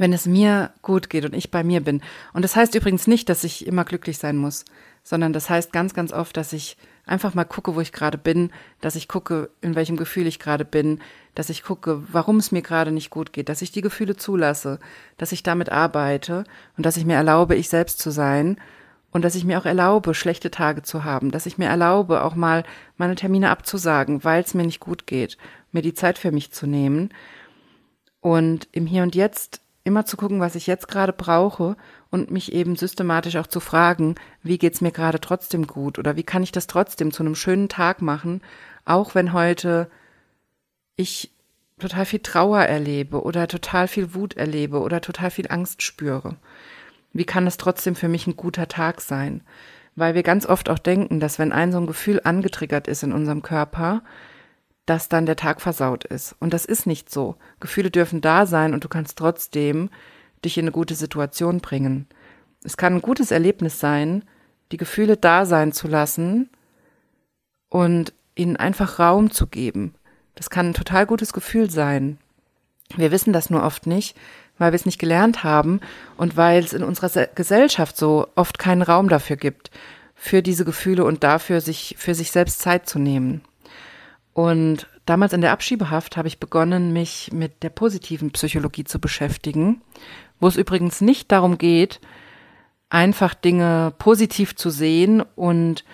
wenn 0.00 0.14
es 0.14 0.24
mir 0.24 0.72
gut 0.80 1.10
geht 1.10 1.26
und 1.26 1.34
ich 1.34 1.50
bei 1.50 1.62
mir 1.62 1.82
bin. 1.82 2.00
Und 2.32 2.42
das 2.42 2.56
heißt 2.56 2.74
übrigens 2.74 3.06
nicht, 3.06 3.28
dass 3.28 3.44
ich 3.44 3.66
immer 3.66 3.84
glücklich 3.84 4.16
sein 4.16 4.38
muss, 4.38 4.64
sondern 5.02 5.34
das 5.34 5.50
heißt 5.50 5.74
ganz, 5.74 5.92
ganz 5.92 6.10
oft, 6.10 6.38
dass 6.38 6.54
ich 6.54 6.78
einfach 7.06 7.34
mal 7.34 7.44
gucke, 7.44 7.74
wo 7.74 7.80
ich 7.80 7.92
gerade 7.92 8.18
bin, 8.18 8.50
dass 8.80 8.96
ich 8.96 9.08
gucke, 9.08 9.50
in 9.60 9.74
welchem 9.74 9.96
Gefühl 9.96 10.26
ich 10.26 10.38
gerade 10.38 10.64
bin, 10.64 11.00
dass 11.34 11.50
ich 11.50 11.62
gucke, 11.62 12.02
warum 12.12 12.36
es 12.36 12.52
mir 12.52 12.62
gerade 12.62 12.92
nicht 12.92 13.10
gut 13.10 13.32
geht, 13.32 13.48
dass 13.48 13.62
ich 13.62 13.72
die 13.72 13.80
Gefühle 13.80 14.16
zulasse, 14.16 14.78
dass 15.16 15.32
ich 15.32 15.42
damit 15.42 15.70
arbeite 15.70 16.44
und 16.76 16.86
dass 16.86 16.96
ich 16.96 17.04
mir 17.04 17.14
erlaube, 17.14 17.56
ich 17.56 17.68
selbst 17.68 17.98
zu 17.98 18.10
sein 18.10 18.56
und 19.12 19.24
dass 19.24 19.34
ich 19.34 19.44
mir 19.44 19.58
auch 19.58 19.66
erlaube, 19.66 20.14
schlechte 20.14 20.50
Tage 20.50 20.82
zu 20.82 21.04
haben, 21.04 21.30
dass 21.30 21.46
ich 21.46 21.58
mir 21.58 21.66
erlaube, 21.66 22.22
auch 22.22 22.34
mal 22.34 22.64
meine 22.96 23.16
Termine 23.16 23.50
abzusagen, 23.50 24.24
weil 24.24 24.42
es 24.42 24.54
mir 24.54 24.64
nicht 24.64 24.80
gut 24.80 25.06
geht, 25.06 25.36
mir 25.72 25.82
die 25.82 25.94
Zeit 25.94 26.18
für 26.18 26.32
mich 26.32 26.52
zu 26.52 26.66
nehmen 26.66 27.10
und 28.20 28.68
im 28.72 28.86
Hier 28.86 29.02
und 29.02 29.14
Jetzt 29.14 29.60
immer 29.84 30.04
zu 30.04 30.16
gucken, 30.16 30.40
was 30.40 30.54
ich 30.54 30.66
jetzt 30.66 30.88
gerade 30.88 31.12
brauche 31.12 31.76
und 32.10 32.30
mich 32.30 32.52
eben 32.52 32.76
systematisch 32.76 33.36
auch 33.36 33.46
zu 33.46 33.60
fragen, 33.60 34.16
wie 34.42 34.58
geht's 34.58 34.80
mir 34.80 34.90
gerade 34.90 35.20
trotzdem 35.20 35.66
gut 35.66 35.98
oder 35.98 36.16
wie 36.16 36.22
kann 36.22 36.42
ich 36.42 36.52
das 36.52 36.66
trotzdem 36.66 37.12
zu 37.12 37.22
einem 37.22 37.34
schönen 37.34 37.68
Tag 37.68 38.02
machen, 38.02 38.42
auch 38.84 39.14
wenn 39.14 39.32
heute 39.32 39.90
ich 40.96 41.32
total 41.78 42.04
viel 42.04 42.18
Trauer 42.20 42.60
erlebe 42.60 43.22
oder 43.22 43.48
total 43.48 43.88
viel 43.88 44.14
Wut 44.14 44.36
erlebe 44.36 44.80
oder 44.80 45.00
total 45.00 45.30
viel 45.30 45.46
Angst 45.48 45.82
spüre. 45.82 46.36
Wie 47.12 47.24
kann 47.24 47.46
es 47.46 47.56
trotzdem 47.56 47.96
für 47.96 48.08
mich 48.08 48.26
ein 48.26 48.36
guter 48.36 48.68
Tag 48.68 49.00
sein? 49.00 49.42
Weil 49.96 50.14
wir 50.14 50.22
ganz 50.22 50.46
oft 50.46 50.68
auch 50.68 50.78
denken, 50.78 51.20
dass 51.20 51.38
wenn 51.38 51.52
ein 51.52 51.72
so 51.72 51.78
ein 51.78 51.86
Gefühl 51.86 52.20
angetriggert 52.22 52.86
ist 52.86 53.02
in 53.02 53.12
unserem 53.12 53.42
Körper, 53.42 54.02
dass 54.86 55.08
dann 55.08 55.26
der 55.26 55.36
Tag 55.36 55.60
versaut 55.60 56.04
ist. 56.04 56.36
Und 56.38 56.54
das 56.54 56.64
ist 56.64 56.86
nicht 56.86 57.10
so. 57.10 57.36
Gefühle 57.58 57.90
dürfen 57.90 58.20
da 58.20 58.46
sein 58.46 58.74
und 58.74 58.84
du 58.84 58.88
kannst 58.88 59.18
trotzdem 59.18 59.90
dich 60.44 60.58
in 60.58 60.64
eine 60.64 60.72
gute 60.72 60.94
Situation 60.94 61.60
bringen. 61.60 62.06
Es 62.64 62.76
kann 62.76 62.94
ein 62.94 63.02
gutes 63.02 63.30
Erlebnis 63.30 63.80
sein, 63.80 64.24
die 64.72 64.76
Gefühle 64.76 65.16
da 65.16 65.46
sein 65.46 65.72
zu 65.72 65.88
lassen 65.88 66.50
und 67.68 68.12
ihnen 68.34 68.56
einfach 68.56 68.98
Raum 68.98 69.30
zu 69.30 69.46
geben. 69.46 69.94
Das 70.34 70.50
kann 70.50 70.70
ein 70.70 70.74
total 70.74 71.06
gutes 71.06 71.32
Gefühl 71.32 71.70
sein. 71.70 72.18
Wir 72.96 73.12
wissen 73.12 73.32
das 73.32 73.50
nur 73.50 73.62
oft 73.62 73.86
nicht, 73.86 74.16
weil 74.58 74.72
wir 74.72 74.76
es 74.76 74.86
nicht 74.86 74.98
gelernt 74.98 75.44
haben 75.44 75.80
und 76.16 76.36
weil 76.36 76.62
es 76.62 76.72
in 76.72 76.82
unserer 76.82 77.26
Gesellschaft 77.34 77.96
so 77.96 78.28
oft 78.34 78.58
keinen 78.58 78.82
Raum 78.82 79.08
dafür 79.08 79.36
gibt, 79.36 79.70
für 80.14 80.42
diese 80.42 80.64
Gefühle 80.64 81.04
und 81.04 81.24
dafür 81.24 81.60
sich 81.60 81.96
für 81.98 82.14
sich 82.14 82.30
selbst 82.30 82.60
Zeit 82.60 82.88
zu 82.88 82.98
nehmen. 82.98 83.42
Und 84.34 84.86
damals 85.06 85.32
in 85.32 85.40
der 85.40 85.52
Abschiebehaft 85.52 86.16
habe 86.16 86.28
ich 86.28 86.40
begonnen, 86.40 86.92
mich 86.92 87.30
mit 87.32 87.62
der 87.62 87.70
positiven 87.70 88.30
Psychologie 88.32 88.84
zu 88.84 88.98
beschäftigen, 89.00 89.80
wo 90.40 90.48
es 90.48 90.56
übrigens 90.56 91.00
nicht 91.00 91.30
darum 91.30 91.58
geht, 91.58 92.00
einfach 92.88 93.34
Dinge 93.34 93.92
positiv 93.98 94.56
zu 94.56 94.70
sehen 94.70 95.22
und 95.36 95.84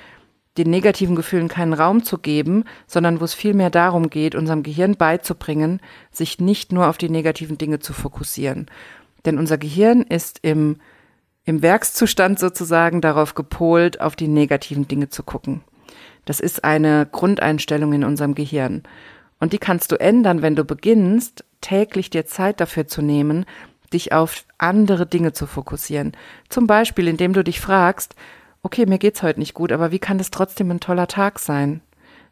den 0.56 0.70
negativen 0.70 1.16
Gefühlen 1.16 1.48
keinen 1.48 1.74
Raum 1.74 2.02
zu 2.02 2.18
geben, 2.18 2.64
sondern 2.86 3.20
wo 3.20 3.24
es 3.24 3.34
vielmehr 3.34 3.68
darum 3.68 4.08
geht, 4.08 4.34
unserem 4.34 4.62
Gehirn 4.62 4.96
beizubringen, 4.96 5.80
sich 6.10 6.40
nicht 6.40 6.72
nur 6.72 6.88
auf 6.88 6.96
die 6.96 7.10
negativen 7.10 7.58
Dinge 7.58 7.78
zu 7.78 7.92
fokussieren. 7.92 8.66
Denn 9.26 9.38
unser 9.38 9.58
Gehirn 9.58 10.02
ist 10.02 10.38
im, 10.42 10.76
im 11.44 11.60
Werkszustand 11.60 12.38
sozusagen 12.38 13.02
darauf 13.02 13.34
gepolt, 13.34 14.00
auf 14.00 14.16
die 14.16 14.28
negativen 14.28 14.88
Dinge 14.88 15.10
zu 15.10 15.22
gucken. 15.22 15.62
Das 16.24 16.40
ist 16.40 16.64
eine 16.64 17.06
Grundeinstellung 17.10 17.92
in 17.92 18.04
unserem 18.04 18.34
Gehirn. 18.34 18.82
Und 19.38 19.52
die 19.52 19.58
kannst 19.58 19.92
du 19.92 20.00
ändern, 20.00 20.40
wenn 20.40 20.56
du 20.56 20.64
beginnst, 20.64 21.44
täglich 21.60 22.08
dir 22.08 22.24
Zeit 22.24 22.60
dafür 22.60 22.86
zu 22.86 23.02
nehmen, 23.02 23.44
dich 23.92 24.12
auf 24.12 24.44
andere 24.58 25.06
Dinge 25.06 25.32
zu 25.32 25.46
fokussieren. 25.46 26.12
Zum 26.48 26.66
Beispiel, 26.66 27.08
indem 27.08 27.32
du 27.32 27.42
dich 27.42 27.60
fragst, 27.60 28.14
okay, 28.62 28.86
mir 28.86 28.98
geht's 28.98 29.22
heute 29.22 29.40
nicht 29.40 29.54
gut, 29.54 29.72
aber 29.72 29.92
wie 29.92 29.98
kann 29.98 30.18
das 30.18 30.30
trotzdem 30.30 30.70
ein 30.70 30.80
toller 30.80 31.06
Tag 31.06 31.38
sein? 31.38 31.80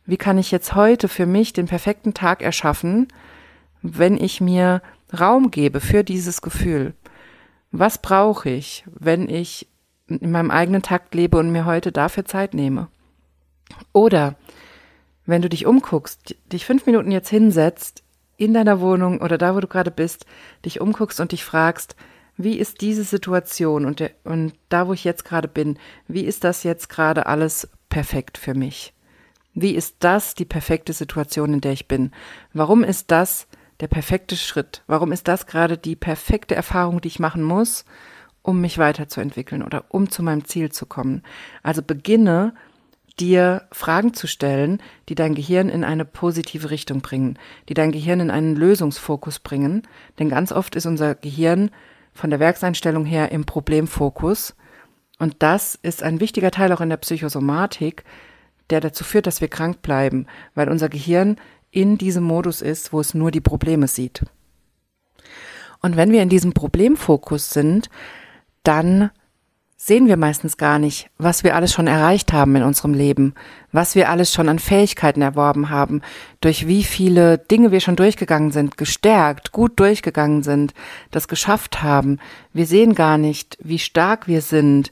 Wie 0.07 0.17
kann 0.17 0.38
ich 0.38 0.51
jetzt 0.51 0.75
heute 0.75 1.09
für 1.09 1.27
mich 1.27 1.53
den 1.53 1.67
perfekten 1.67 2.12
Tag 2.14 2.43
erschaffen, 2.43 3.09
wenn 3.83 4.17
ich 4.17 4.40
mir 4.40 4.83
Raum 5.19 5.51
gebe 5.51 5.81
für 5.81 6.05
dieses 6.05 6.43
Gefühl? 6.43 6.95
Was 7.71 7.99
brauche 7.99 8.51
ich, 8.51 8.85
wenn 8.87 9.29
ich 9.29 9.67
in 10.07 10.31
meinem 10.31 10.51
eigenen 10.51 10.83
Takt 10.83 11.14
lebe 11.14 11.38
und 11.38 11.51
mir 11.51 11.64
heute 11.64 11.90
dafür 11.90 12.25
Zeit 12.25 12.55
nehme? 12.55 12.88
Oder 13.93 14.37
wenn 15.27 15.43
du 15.43 15.49
dich 15.49 15.67
umguckst, 15.67 16.37
dich 16.53 16.67
fünf 16.67 16.87
Minuten 16.87 17.11
jetzt 17.11 17.31
hinsetzt, 17.31 18.04
in 18.37 18.55
deiner 18.55 18.81
Wohnung 18.81 19.20
oder 19.20 19.38
da, 19.38 19.55
wo 19.55 19.61
du 19.61 19.68
gerade 19.68 19.90
bist, 19.90 20.27
dich 20.64 20.81
umguckst 20.81 21.20
und 21.20 21.33
dich 21.33 21.44
fragst, 21.44 21.97
wie 22.37 22.59
ist 22.59 22.81
diese 22.81 23.05
Situation 23.05 23.85
und, 23.85 24.01
der, 24.01 24.11
und 24.25 24.55
da, 24.68 24.88
wo 24.88 24.92
ich 24.92 25.05
jetzt 25.05 25.25
gerade 25.25 25.49
bin, 25.49 25.79
wie 26.09 26.25
ist 26.25 26.44
das 26.44 26.64
jetzt 26.64 26.88
gerade 26.88 27.27
alles 27.27 27.68
perfekt 27.88 28.38
für 28.38 28.55
mich? 28.55 28.92
Wie 29.55 29.77
ist 29.77 29.97
das 30.01 30.35
die 30.35 30.44
perfekte 30.44 30.92
Situation, 30.92 31.55
in 31.55 31.61
der 31.61 31.73
ich 31.73 31.87
bin? 31.87 32.11
Warum 32.53 32.83
ist 32.83 33.12
das 33.12 33.47
der 33.79 33.87
perfekte 33.87 34.37
Schritt? 34.37 34.83
Warum 34.88 35.12
ist 35.12 35.29
das 35.29 35.47
gerade 35.47 35.79
die 35.79 35.94
perfekte 35.94 36.57
Erfahrung, 36.57 37.01
die 37.01 37.09
ich 37.09 37.20
machen 37.20 37.44
muss, 37.44 37.85
um 38.42 38.61
mich 38.61 38.79
weiterzuentwickeln 38.79 39.62
oder 39.62 39.85
um 39.88 40.11
zu 40.11 40.25
meinem 40.25 40.44
Ziel 40.44 40.73
zu 40.73 40.87
kommen? 40.87 41.23
Also 41.62 41.83
beginne 41.83 42.55
dir 43.20 43.62
Fragen 43.70 44.14
zu 44.14 44.27
stellen, 44.27 44.83
die 45.09 45.14
dein 45.14 45.35
Gehirn 45.35 45.68
in 45.68 45.85
eine 45.85 46.05
positive 46.05 46.70
Richtung 46.70 47.00
bringen, 47.00 47.38
die 47.68 47.74
dein 47.74 47.92
Gehirn 47.92 48.20
in 48.20 48.31
einen 48.31 48.57
Lösungsfokus 48.57 49.38
bringen. 49.38 49.83
Denn 50.18 50.29
ganz 50.29 50.53
oft 50.53 50.74
ist 50.74 50.87
unser 50.87 51.14
Gehirn 51.14 51.70
von 52.12 52.31
der 52.31 52.40
Werkseinstellung 52.40 53.05
her 53.05 53.33
im 53.33 53.44
Problemfokus. 53.44 54.55
Und 55.18 55.37
das 55.40 55.79
ist 55.83 56.03
ein 56.03 56.20
wichtiger 56.20 56.50
Teil 56.50 56.72
auch 56.72 56.81
in 56.81 56.88
der 56.88 56.96
Psychosomatik, 56.96 58.05
der 58.70 58.81
dazu 58.81 59.05
führt, 59.05 59.27
dass 59.27 59.40
wir 59.40 59.48
krank 59.48 59.83
bleiben, 59.83 60.27
weil 60.55 60.68
unser 60.68 60.88
Gehirn 60.88 61.37
in 61.70 61.98
diesem 61.98 62.24
Modus 62.24 62.62
ist, 62.62 62.92
wo 62.92 63.00
es 63.00 63.14
nur 63.14 63.31
die 63.31 63.40
Probleme 63.40 63.88
sieht. 63.88 64.24
Und 65.83 65.96
wenn 65.96 66.12
wir 66.12 66.22
in 66.22 66.29
diesem 66.29 66.55
Problemfokus 66.55 67.50
sind, 67.50 67.90
dann 68.62 69.11
sehen 69.87 70.07
wir 70.07 70.16
meistens 70.16 70.57
gar 70.57 70.79
nicht, 70.79 71.11
was 71.18 71.44
wir 71.44 71.55
alles 71.55 71.75
schon 71.75 71.87
erreicht 71.87 72.33
haben 72.33 72.57
in 72.57 72.62
unserem 72.62 72.94
Leben, 72.94 73.35
was 73.70 73.94
wir 73.94 74.09
alles 74.09 74.33
schon 74.33 74.49
an 74.49 74.59
Fähigkeiten 74.59 75.20
erworben 75.20 75.68
haben, 75.68 76.01
durch 76.40 76.66
wie 76.66 76.85
viele 76.85 77.37
Dinge 77.37 77.70
wir 77.70 77.81
schon 77.81 77.94
durchgegangen 77.94 78.51
sind, 78.51 78.79
gestärkt, 78.79 79.53
gut 79.53 79.79
durchgegangen 79.79 80.42
sind, 80.42 80.73
das 81.11 81.29
geschafft 81.29 81.83
haben. 81.83 82.18
Wir 82.55 82.64
sehen 82.64 82.94
gar 82.94 83.18
nicht, 83.18 83.59
wie 83.61 83.79
stark 83.79 84.27
wir 84.27 84.40
sind 84.40 84.90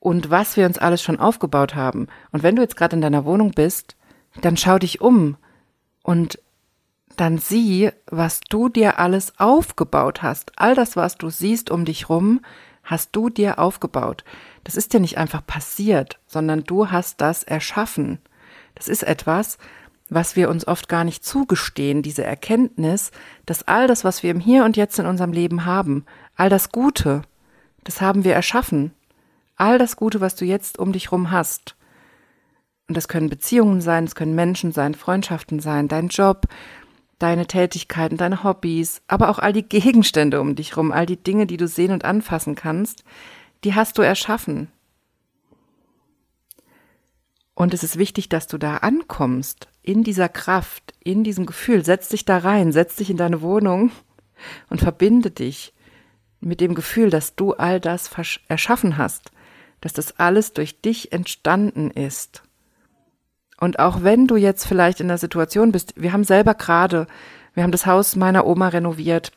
und 0.00 0.28
was 0.28 0.56
wir 0.56 0.66
uns 0.66 0.78
alles 0.78 1.02
schon 1.02 1.20
aufgebaut 1.20 1.76
haben. 1.76 2.08
Und 2.32 2.42
wenn 2.42 2.56
du 2.56 2.62
jetzt 2.62 2.76
gerade 2.76 2.96
in 2.96 3.02
deiner 3.02 3.24
Wohnung 3.24 3.52
bist, 3.52 3.94
dann 4.40 4.56
schau 4.56 4.80
dich 4.80 5.00
um 5.00 5.36
und 6.02 6.40
dann 7.16 7.38
sieh, 7.38 7.92
was 8.06 8.40
du 8.40 8.68
dir 8.68 8.98
alles 8.98 9.38
aufgebaut 9.38 10.20
hast. 10.20 10.50
All 10.56 10.74
das, 10.74 10.96
was 10.96 11.16
du 11.16 11.30
siehst 11.30 11.70
um 11.70 11.84
dich 11.84 12.08
rum, 12.08 12.40
hast 12.90 13.10
du 13.12 13.30
dir 13.30 13.58
aufgebaut. 13.58 14.24
Das 14.64 14.76
ist 14.76 14.92
dir 14.92 15.00
nicht 15.00 15.16
einfach 15.16 15.46
passiert, 15.46 16.18
sondern 16.26 16.64
du 16.64 16.90
hast 16.90 17.20
das 17.20 17.44
erschaffen. 17.44 18.18
Das 18.74 18.88
ist 18.88 19.04
etwas, 19.04 19.58
was 20.08 20.34
wir 20.34 20.50
uns 20.50 20.66
oft 20.66 20.88
gar 20.88 21.04
nicht 21.04 21.24
zugestehen, 21.24 22.02
diese 22.02 22.24
Erkenntnis, 22.24 23.12
dass 23.46 23.68
all 23.68 23.86
das, 23.86 24.02
was 24.02 24.22
wir 24.24 24.32
im 24.32 24.40
Hier 24.40 24.64
und 24.64 24.76
Jetzt 24.76 24.98
in 24.98 25.06
unserem 25.06 25.32
Leben 25.32 25.64
haben, 25.64 26.04
all 26.34 26.48
das 26.48 26.72
Gute, 26.72 27.22
das 27.84 28.00
haben 28.00 28.24
wir 28.24 28.34
erschaffen. 28.34 28.92
All 29.56 29.78
das 29.78 29.96
Gute, 29.96 30.20
was 30.20 30.34
du 30.34 30.44
jetzt 30.44 30.78
um 30.78 30.92
dich 30.92 31.12
rum 31.12 31.30
hast. 31.30 31.76
Und 32.88 32.96
das 32.96 33.06
können 33.06 33.30
Beziehungen 33.30 33.80
sein, 33.80 34.04
es 34.04 34.16
können 34.16 34.34
Menschen 34.34 34.72
sein, 34.72 34.94
Freundschaften 34.94 35.60
sein, 35.60 35.86
dein 35.86 36.08
Job, 36.08 36.46
deine 37.20 37.46
Tätigkeiten, 37.46 38.16
deine 38.16 38.42
Hobbys, 38.42 39.02
aber 39.06 39.28
auch 39.28 39.38
all 39.38 39.52
die 39.52 39.68
Gegenstände 39.68 40.40
um 40.40 40.56
dich 40.56 40.76
rum, 40.76 40.90
all 40.90 41.06
die 41.06 41.22
Dinge, 41.22 41.46
die 41.46 41.56
du 41.56 41.68
sehen 41.68 41.92
und 41.92 42.04
anfassen 42.04 42.56
kannst, 42.56 43.04
die 43.62 43.74
hast 43.74 43.98
du 43.98 44.02
erschaffen. 44.02 44.68
Und 47.54 47.74
es 47.74 47.84
ist 47.84 47.98
wichtig, 47.98 48.30
dass 48.30 48.46
du 48.46 48.56
da 48.56 48.78
ankommst, 48.78 49.68
in 49.82 50.02
dieser 50.02 50.28
Kraft, 50.28 50.94
in 51.04 51.24
diesem 51.24 51.46
Gefühl. 51.46 51.84
Setz 51.84 52.08
dich 52.08 52.24
da 52.24 52.38
rein, 52.38 52.72
setz 52.72 52.96
dich 52.96 53.10
in 53.10 53.16
deine 53.16 53.42
Wohnung 53.42 53.90
und 54.70 54.80
verbinde 54.80 55.30
dich 55.30 55.74
mit 56.40 56.60
dem 56.60 56.74
Gefühl, 56.74 57.10
dass 57.10 57.36
du 57.36 57.52
all 57.52 57.80
das 57.80 58.10
erschaffen 58.48 58.96
hast, 58.96 59.30
dass 59.82 59.92
das 59.92 60.18
alles 60.18 60.54
durch 60.54 60.80
dich 60.80 61.12
entstanden 61.12 61.90
ist. 61.90 62.42
Und 63.60 63.78
auch 63.78 64.02
wenn 64.02 64.26
du 64.26 64.36
jetzt 64.36 64.66
vielleicht 64.66 65.00
in 65.00 65.08
der 65.08 65.18
Situation 65.18 65.70
bist, 65.70 65.92
wir 65.96 66.12
haben 66.12 66.24
selber 66.24 66.54
gerade, 66.54 67.06
wir 67.54 67.62
haben 67.62 67.72
das 67.72 67.86
Haus 67.86 68.16
meiner 68.16 68.46
Oma 68.46 68.68
renoviert, 68.68 69.32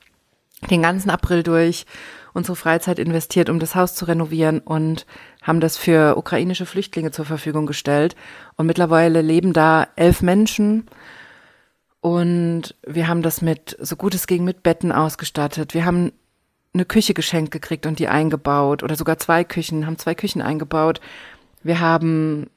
den 0.70 0.82
ganzen 0.82 1.10
April 1.10 1.44
durch 1.44 1.86
unsere 2.34 2.56
Freizeit 2.56 3.00
investiert, 3.00 3.50
um 3.50 3.60
das 3.60 3.76
Haus 3.76 3.96
zu 3.96 4.06
renovieren 4.06 4.60
und 4.60 5.06
haben 5.42 5.60
das 5.60 5.78
für 5.78 6.18
ukrainische 6.18 6.66
Flüchtlinge 6.66 7.12
zur 7.12 7.26
Verfügung 7.26 7.66
gestellt. 7.66 8.16
Und 8.56 8.66
mittlerweile 8.66 9.22
leben 9.22 9.54
da 9.54 9.88
elf 9.96 10.22
Menschen. 10.22 10.88
Und 12.00 12.76
wir 12.86 13.08
haben 13.08 13.22
das 13.22 13.42
mit, 13.42 13.78
so 13.80 13.96
gut 13.96 14.16
es 14.16 14.26
ging, 14.26 14.44
mit 14.44 14.64
Betten 14.64 14.92
ausgestattet. 14.92 15.74
Wir 15.74 15.86
haben 15.86 16.12
eine 16.74 16.86
Küche 16.86 17.14
geschenkt 17.14 17.52
gekriegt 17.52 17.86
und 17.86 18.00
die 18.00 18.08
eingebaut 18.08 18.84
oder 18.84 18.96
sogar 18.96 19.20
zwei 19.20 19.44
Küchen, 19.44 19.86
haben 19.86 20.00
zwei 20.00 20.16
Küchen 20.16 20.42
eingebaut. 20.42 21.02
Wir 21.62 21.80
haben 21.80 22.50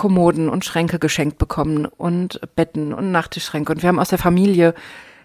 Kommoden 0.00 0.48
und 0.48 0.64
Schränke 0.64 0.98
geschenkt 0.98 1.36
bekommen 1.36 1.84
und 1.84 2.40
Betten 2.56 2.94
und 2.94 3.12
Nachttischschränke. 3.12 3.70
Und 3.70 3.82
wir 3.82 3.88
haben 3.90 3.98
aus 3.98 4.08
der 4.08 4.16
Familie, 4.16 4.72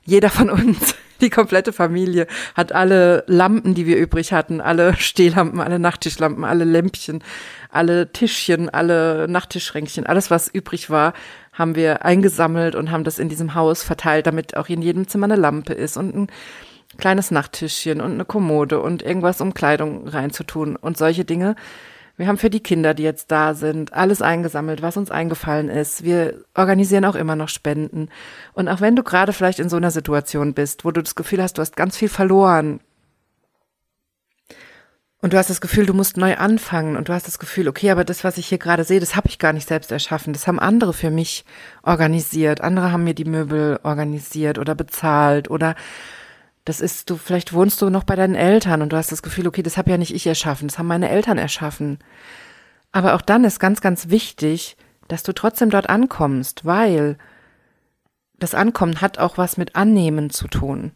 jeder 0.03 0.29
von 0.29 0.49
uns, 0.49 0.95
die 1.21 1.29
komplette 1.29 1.71
Familie, 1.71 2.27
hat 2.55 2.73
alle 2.73 3.23
Lampen, 3.27 3.73
die 3.73 3.85
wir 3.85 3.95
übrig 3.95 4.33
hatten, 4.33 4.59
alle 4.59 4.93
Stehlampen, 4.97 5.61
alle 5.61 5.79
Nachttischlampen, 5.79 6.43
alle 6.43 6.65
Lämpchen, 6.65 7.23
alle 7.69 8.11
Tischchen, 8.11 8.67
alle 8.67 9.29
Nachttischschränkchen, 9.29 10.05
alles, 10.05 10.29
was 10.29 10.49
übrig 10.49 10.89
war, 10.89 11.13
haben 11.53 11.75
wir 11.75 12.03
eingesammelt 12.03 12.75
und 12.75 12.91
haben 12.91 13.05
das 13.05 13.17
in 13.17 13.29
diesem 13.29 13.55
Haus 13.55 13.81
verteilt, 13.81 14.27
damit 14.27 14.57
auch 14.57 14.67
in 14.67 14.81
jedem 14.81 15.07
Zimmer 15.07 15.23
eine 15.23 15.38
Lampe 15.38 15.71
ist 15.71 15.95
und 15.95 16.13
ein 16.13 16.27
kleines 16.97 17.31
Nachttischchen 17.31 18.01
und 18.01 18.11
eine 18.11 18.25
Kommode 18.25 18.81
und 18.81 19.03
irgendwas, 19.03 19.39
um 19.39 19.53
Kleidung 19.53 20.05
reinzutun 20.05 20.75
und 20.75 20.97
solche 20.97 21.23
Dinge 21.23 21.55
wir 22.17 22.28
haben 22.28 22.38
für 22.38 22.49
die 22.49 22.62
Kinder, 22.62 22.93
die 22.93 23.04
jetzt 23.04 23.32
da 23.32 23.54
sind, 23.54 23.93
alles 23.93 24.21
eingesammelt, 24.21 24.82
was 24.82 24.97
uns 24.97 25.12
eingefallen 25.12 25.69
ist. 25.69 26.04
Wir 26.04 26.45
organisieren 26.54 27.06
auch 27.06 27.15
immer 27.15 27.36
noch 27.36 27.49
Spenden. 27.49 28.10
Und 28.54 28.69
auch 28.69 28.82
wenn 28.82 28.95
du 28.95 29.04
gerade 29.04 29.34
vielleicht 29.34 29.60
in 29.60 29.69
so 29.69 29.75
einer 29.78 29.91
Situation 29.91 30.54
bist, 30.54 30.86
wo 30.86 30.91
du 30.91 31.01
das 31.01 31.15
Gefühl 31.15 31.41
hast, 31.41 31.58
du 31.58 31.62
hast 31.62 31.75
ganz 31.75 31.97
viel 31.97 32.10
verloren, 32.10 32.80
und 35.25 35.34
du 35.34 35.39
hast 35.39 35.49
das 35.49 35.60
Gefühl, 35.60 35.88
du 35.88 35.95
musst 35.95 36.17
neu 36.17 36.36
anfangen 36.38 36.95
und 36.95 37.10
du 37.10 37.13
hast 37.13 37.25
das 37.25 37.39
Gefühl, 37.39 37.67
okay, 37.67 37.89
aber 37.89 38.04
das, 38.04 38.23
was 38.23 38.38
ich 38.38 38.45
hier 38.45 38.60
gerade 38.60 38.84
sehe, 38.84 38.99
das 38.99 39.15
habe 39.15 39.28
ich 39.28 39.39
gar 39.39 39.54
nicht 39.54 39.67
selbst 39.67 39.91
erschaffen. 39.91 40.34
Das 40.34 40.45
haben 40.45 40.60
andere 40.60 40.93
für 40.93 41.10
mich 41.10 41.45
organisiert. 41.82 42.62
Andere 42.62 42.91
haben 42.91 43.06
mir 43.06 43.15
die 43.15 43.25
Möbel 43.25 43.80
organisiert 43.82 44.60
oder 44.60 44.75
bezahlt 44.75 45.49
oder 45.49 45.73
das 46.65 46.82
ist, 46.82 47.10
du, 47.10 47.15
vielleicht 47.15 47.54
wohnst 47.54 47.82
du 47.82 47.89
noch 47.91 48.04
bei 48.04 48.15
deinen 48.15 48.36
Eltern 48.36 48.82
und 48.82 48.91
du 48.91 48.97
hast 48.97 49.12
das 49.12 49.21
Gefühl, 49.21 49.47
okay, 49.47 49.62
das 49.62 49.78
habe 49.78 49.91
ja 49.91 49.97
nicht 49.97 50.13
ich 50.13 50.25
erschaffen, 50.25 50.67
das 50.67 50.80
haben 50.80 50.88
meine 50.88 51.10
Eltern 51.10 51.38
erschaffen. 51.38 51.99
Aber 52.91 53.13
auch 53.13 53.21
dann 53.21 53.43
ist 53.43 53.60
ganz, 53.60 53.82
ganz 53.82 54.10
wichtig, 54.10 54.75
dass 55.08 55.21
du 55.21 55.34
trotzdem 55.34 55.69
dort 55.69 55.89
ankommst, 55.89 56.65
weil 56.65 57.17
das 58.39 58.56
Ankommen 58.56 58.99
hat 58.99 59.19
auch 59.19 59.38
was 59.38 59.58
mit 59.58 59.75
Annehmen 59.75 60.32
zu 60.32 60.47
tun. 60.47 60.91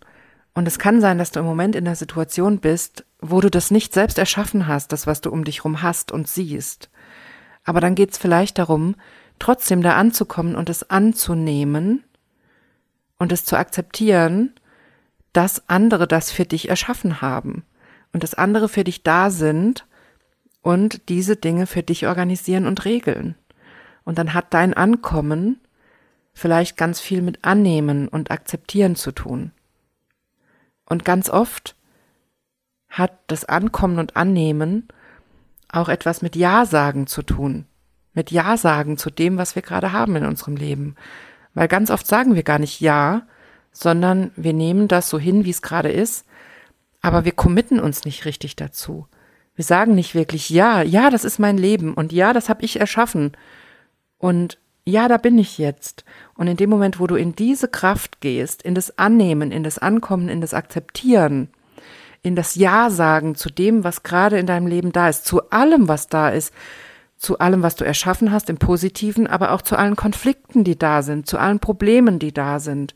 Und 0.56 0.68
es 0.68 0.80
kann 0.80 1.02
sein, 1.02 1.20
dass 1.20 1.32
du 1.32 1.40
im 1.40 1.46
Moment 1.46 1.76
in 1.76 1.86
der 1.86 1.96
Situation 1.96 2.60
bist, 2.60 3.06
wo 3.22 3.40
du 3.40 3.52
das 3.52 3.70
nicht 3.70 3.94
selbst 3.94 4.18
erschaffen 4.18 4.68
hast, 4.68 4.92
das, 4.92 5.06
was 5.06 5.22
du 5.22 5.30
um 5.30 5.44
dich 5.44 5.64
rum 5.64 5.84
hast 5.84 6.12
und 6.12 6.28
siehst. 6.28 6.90
Aber 7.64 7.80
dann 7.80 7.94
geht 7.94 8.12
es 8.12 8.18
vielleicht 8.18 8.58
darum, 8.58 8.96
trotzdem 9.38 9.84
da 9.84 9.96
anzukommen 9.96 10.56
und 10.56 10.68
es 10.68 10.90
anzunehmen 10.90 12.04
und 13.20 13.32
es 13.32 13.46
zu 13.46 13.56
akzeptieren 13.56 14.54
dass 15.34 15.68
andere 15.70 16.08
das 16.08 16.32
für 16.32 16.46
dich 16.46 16.70
erschaffen 16.70 17.22
haben 17.22 17.64
und 18.14 18.24
dass 18.24 18.34
andere 18.34 18.70
für 18.70 18.84
dich 18.84 19.04
da 19.04 19.30
sind 19.30 19.86
und 20.62 21.10
diese 21.10 21.36
Dinge 21.36 21.68
für 21.68 21.84
dich 21.84 22.08
organisieren 22.08 22.66
und 22.66 22.86
regeln. 22.86 23.36
Und 24.04 24.18
dann 24.18 24.34
hat 24.34 24.54
dein 24.54 24.74
Ankommen 24.74 25.60
vielleicht 26.34 26.78
ganz 26.78 27.00
viel 27.00 27.22
mit 27.22 27.44
Annehmen 27.44 28.08
und 28.08 28.32
Akzeptieren 28.32 28.96
zu 28.96 29.12
tun. 29.12 29.52
Und 30.86 31.06
ganz 31.06 31.30
oft 31.30 31.76
hat 32.90 33.14
das 33.28 33.46
Ankommen 33.46 34.00
und 34.00 34.16
Annehmen 34.16 34.88
auch 35.72 35.90
etwas 35.90 36.22
mit 36.22 36.36
Ja 36.36 36.66
sagen 36.66 37.06
zu 37.06 37.22
tun. 37.22 37.66
Mit 38.14 38.32
Ja 38.32 38.58
sagen 38.58 38.98
zu 38.98 39.12
dem, 39.12 39.38
was 39.38 39.56
wir 39.56 39.62
gerade 39.62 39.92
haben 39.92 40.16
in 40.16 40.26
unserem 40.26 40.56
Leben. 40.56 40.96
Weil 41.54 41.68
ganz 41.68 41.92
oft 41.92 42.08
sagen 42.08 42.34
wir 42.34 42.44
gar 42.44 42.58
nicht 42.58 42.80
Ja, 42.82 43.28
sondern 43.80 44.32
wir 44.36 44.54
nehmen 44.54 44.90
das 44.90 45.10
so 45.10 45.18
hin, 45.18 45.46
wie 45.46 45.52
es 45.52 45.62
gerade 45.62 45.90
ist, 45.90 46.26
aber 47.02 47.24
wir 47.24 47.32
committen 47.32 47.80
uns 47.80 48.04
nicht 48.04 48.26
richtig 48.26 48.58
dazu. 48.58 49.08
Wir 49.56 49.64
sagen 49.64 49.96
nicht 49.96 50.16
wirklich, 50.16 50.50
ja, 50.50 50.82
ja, 50.82 51.10
das 51.10 51.24
ist 51.24 51.40
mein 51.40 51.58
Leben 51.58 51.94
und 51.94 52.12
ja, 52.12 52.34
das 52.34 52.50
habe 52.50 52.66
ich 52.66 52.80
erschaffen 52.80 53.32
und 54.18 54.58
ja, 54.84 55.08
da 55.08 55.18
bin 55.18 55.38
ich 55.38 55.58
jetzt. 55.58 56.04
Und 56.36 56.48
in 56.48 56.58
dem 56.58 56.70
Moment, 56.70 57.00
wo 57.00 57.08
du 57.08 57.16
in 57.16 57.36
diese 57.36 57.68
Kraft 57.68 58.22
gehst, 58.22 58.64
in 58.64 58.76
das 58.76 58.98
Annehmen, 58.98 59.52
in 59.52 59.64
das 59.64 59.78
Ankommen, 59.78 60.30
in 60.30 60.42
das 60.42 60.54
Akzeptieren, 60.54 61.50
in 62.22 62.36
das 62.36 62.56
Ja 62.56 62.90
sagen 62.90 63.36
zu 63.36 63.50
dem, 63.50 63.84
was 63.84 64.04
gerade 64.04 64.40
in 64.40 64.48
deinem 64.48 64.68
Leben 64.68 64.92
da 64.92 65.08
ist, 65.08 65.26
zu 65.26 65.50
allem, 65.52 65.88
was 65.88 66.08
da 66.08 66.30
ist, 66.30 66.54
zu 67.18 67.40
allem, 67.40 67.62
was 67.64 67.76
du 67.76 67.86
erschaffen 67.86 68.32
hast 68.32 68.50
im 68.50 68.58
Positiven, 68.58 69.28
aber 69.28 69.52
auch 69.52 69.62
zu 69.62 69.78
allen 69.78 69.96
Konflikten, 69.96 70.64
die 70.64 70.78
da 70.78 71.02
sind, 71.02 71.28
zu 71.28 71.38
allen 71.38 71.60
Problemen, 71.60 72.20
die 72.20 72.34
da 72.34 72.60
sind, 72.60 72.96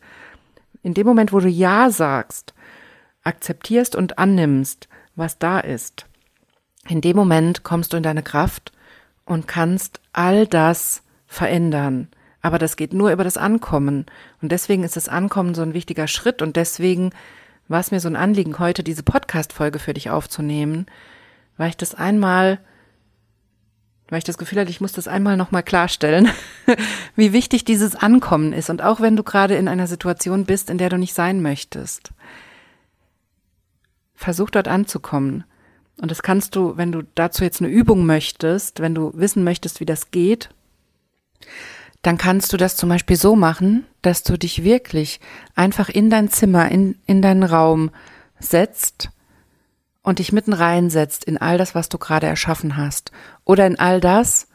in 0.84 0.94
dem 0.94 1.06
Moment, 1.06 1.32
wo 1.32 1.40
du 1.40 1.48
Ja 1.48 1.90
sagst, 1.90 2.54
akzeptierst 3.24 3.96
und 3.96 4.18
annimmst, 4.18 4.88
was 5.16 5.38
da 5.38 5.58
ist. 5.58 6.06
In 6.86 7.00
dem 7.00 7.16
Moment 7.16 7.64
kommst 7.64 7.92
du 7.92 7.96
in 7.96 8.02
deine 8.02 8.22
Kraft 8.22 8.70
und 9.24 9.48
kannst 9.48 10.00
all 10.12 10.46
das 10.46 11.02
verändern. 11.26 12.08
Aber 12.42 12.58
das 12.58 12.76
geht 12.76 12.92
nur 12.92 13.10
über 13.10 13.24
das 13.24 13.38
Ankommen. 13.38 14.04
Und 14.42 14.52
deswegen 14.52 14.84
ist 14.84 14.96
das 14.96 15.08
Ankommen 15.08 15.54
so 15.54 15.62
ein 15.62 15.72
wichtiger 15.72 16.06
Schritt. 16.06 16.42
Und 16.42 16.56
deswegen 16.56 17.10
war 17.68 17.80
es 17.80 17.90
mir 17.90 18.00
so 18.00 18.08
ein 18.08 18.16
Anliegen, 18.16 18.58
heute 18.58 18.84
diese 18.84 19.02
Podcast-Folge 19.02 19.78
für 19.78 19.94
dich 19.94 20.10
aufzunehmen, 20.10 20.84
weil 21.56 21.70
ich 21.70 21.78
das 21.78 21.94
einmal, 21.94 22.58
weil 24.08 24.18
ich 24.18 24.24
das 24.24 24.38
Gefühl 24.38 24.60
hatte, 24.60 24.70
ich 24.70 24.80
muss 24.80 24.92
das 24.92 25.08
einmal 25.08 25.36
nochmal 25.36 25.62
klarstellen, 25.62 26.28
wie 27.16 27.32
wichtig 27.32 27.64
dieses 27.64 27.96
Ankommen 27.96 28.52
ist. 28.52 28.70
Und 28.70 28.82
auch 28.82 29.00
wenn 29.00 29.16
du 29.16 29.22
gerade 29.22 29.54
in 29.56 29.68
einer 29.68 29.86
Situation 29.86 30.44
bist, 30.44 30.70
in 30.70 30.78
der 30.78 30.90
du 30.90 30.98
nicht 30.98 31.14
sein 31.14 31.40
möchtest, 31.40 32.10
versuch 34.14 34.50
dort 34.50 34.68
anzukommen. 34.68 35.44
Und 36.00 36.10
das 36.10 36.22
kannst 36.22 36.56
du, 36.56 36.76
wenn 36.76 36.92
du 36.92 37.02
dazu 37.14 37.44
jetzt 37.44 37.60
eine 37.60 37.70
Übung 37.70 38.04
möchtest, 38.04 38.80
wenn 38.80 38.94
du 38.94 39.12
wissen 39.14 39.44
möchtest, 39.44 39.80
wie 39.80 39.86
das 39.86 40.10
geht, 40.10 40.50
dann 42.02 42.18
kannst 42.18 42.52
du 42.52 42.56
das 42.56 42.76
zum 42.76 42.90
Beispiel 42.90 43.16
so 43.16 43.34
machen, 43.34 43.86
dass 44.02 44.22
du 44.22 44.36
dich 44.36 44.64
wirklich 44.64 45.20
einfach 45.54 45.88
in 45.88 46.10
dein 46.10 46.28
Zimmer, 46.28 46.70
in, 46.70 46.96
in 47.06 47.22
deinen 47.22 47.44
Raum 47.44 47.90
setzt 48.38 49.10
und 50.04 50.20
dich 50.20 50.32
mitten 50.32 50.52
reinsetzt 50.52 51.24
in 51.24 51.38
all 51.38 51.58
das, 51.58 51.74
was 51.74 51.88
du 51.88 51.98
gerade 51.98 52.28
erschaffen 52.28 52.76
hast. 52.76 53.10
Oder 53.44 53.66
in 53.66 53.80
all 53.80 54.00
das, 54.00 54.46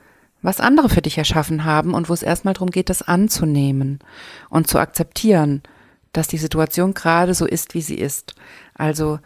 was 0.41 0.61
andere 0.61 0.87
für 0.87 1.01
dich 1.01 1.17
erschaffen 1.17 1.65
haben 1.65 1.93
und 1.93 2.07
wo 2.07 2.13
es 2.13 2.23
erstmal 2.23 2.53
darum 2.53 2.71
geht, 2.71 2.89
das 2.89 3.01
anzunehmen 3.01 3.99
und 4.49 4.67
zu 4.67 4.79
akzeptieren, 4.79 5.61
dass 6.13 6.29
die 6.29 6.37
Situation 6.37 6.93
gerade 6.93 7.33
so 7.33 7.45
ist, 7.45 7.73
wie 7.73 7.81
sie 7.81 7.97
ist. 7.97 8.35
Also 8.73 9.19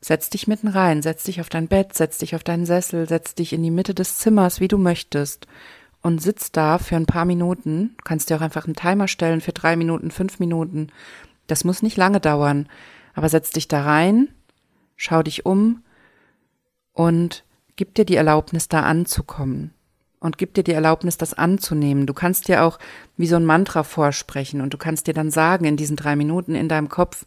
Setz 0.00 0.30
dich 0.30 0.46
mitten 0.46 0.68
rein, 0.68 1.02
setz 1.02 1.24
dich 1.24 1.40
auf 1.40 1.48
dein 1.48 1.66
Bett, 1.66 1.94
setz 1.94 2.18
dich 2.18 2.36
auf 2.36 2.44
deinen 2.44 2.66
Sessel, 2.66 3.08
setz 3.08 3.34
dich 3.34 3.52
in 3.52 3.62
die 3.62 3.70
Mitte 3.70 3.94
des 3.94 4.18
Zimmers, 4.18 4.60
wie 4.60 4.68
du 4.68 4.78
möchtest. 4.78 5.46
Und 6.00 6.22
sitz 6.22 6.52
da 6.52 6.78
für 6.78 6.94
ein 6.94 7.06
paar 7.06 7.24
Minuten. 7.24 7.96
Du 7.98 8.04
kannst 8.04 8.30
dir 8.30 8.36
auch 8.36 8.40
einfach 8.40 8.66
einen 8.66 8.76
Timer 8.76 9.08
stellen 9.08 9.40
für 9.40 9.52
drei 9.52 9.74
Minuten, 9.74 10.12
fünf 10.12 10.38
Minuten. 10.38 10.88
Das 11.48 11.64
muss 11.64 11.82
nicht 11.82 11.96
lange 11.96 12.20
dauern. 12.20 12.68
Aber 13.14 13.28
setz 13.28 13.50
dich 13.50 13.66
da 13.66 13.82
rein, 13.82 14.28
schau 14.98 15.22
dich 15.22 15.46
um 15.46 15.82
und 16.92 17.44
gib 17.76 17.94
dir 17.94 18.04
die 18.04 18.16
Erlaubnis, 18.16 18.68
da 18.68 18.82
anzukommen. 18.82 19.72
Und 20.20 20.36
gib 20.36 20.52
dir 20.54 20.64
die 20.64 20.72
Erlaubnis, 20.72 21.16
das 21.16 21.32
anzunehmen. 21.32 22.04
Du 22.04 22.12
kannst 22.12 22.48
dir 22.48 22.64
auch 22.64 22.80
wie 23.16 23.28
so 23.28 23.36
ein 23.36 23.44
Mantra 23.44 23.84
vorsprechen 23.84 24.60
und 24.60 24.74
du 24.74 24.76
kannst 24.76 25.06
dir 25.06 25.14
dann 25.14 25.30
sagen, 25.30 25.64
in 25.64 25.76
diesen 25.76 25.96
drei 25.96 26.16
Minuten 26.16 26.56
in 26.56 26.68
deinem 26.68 26.88
Kopf, 26.88 27.24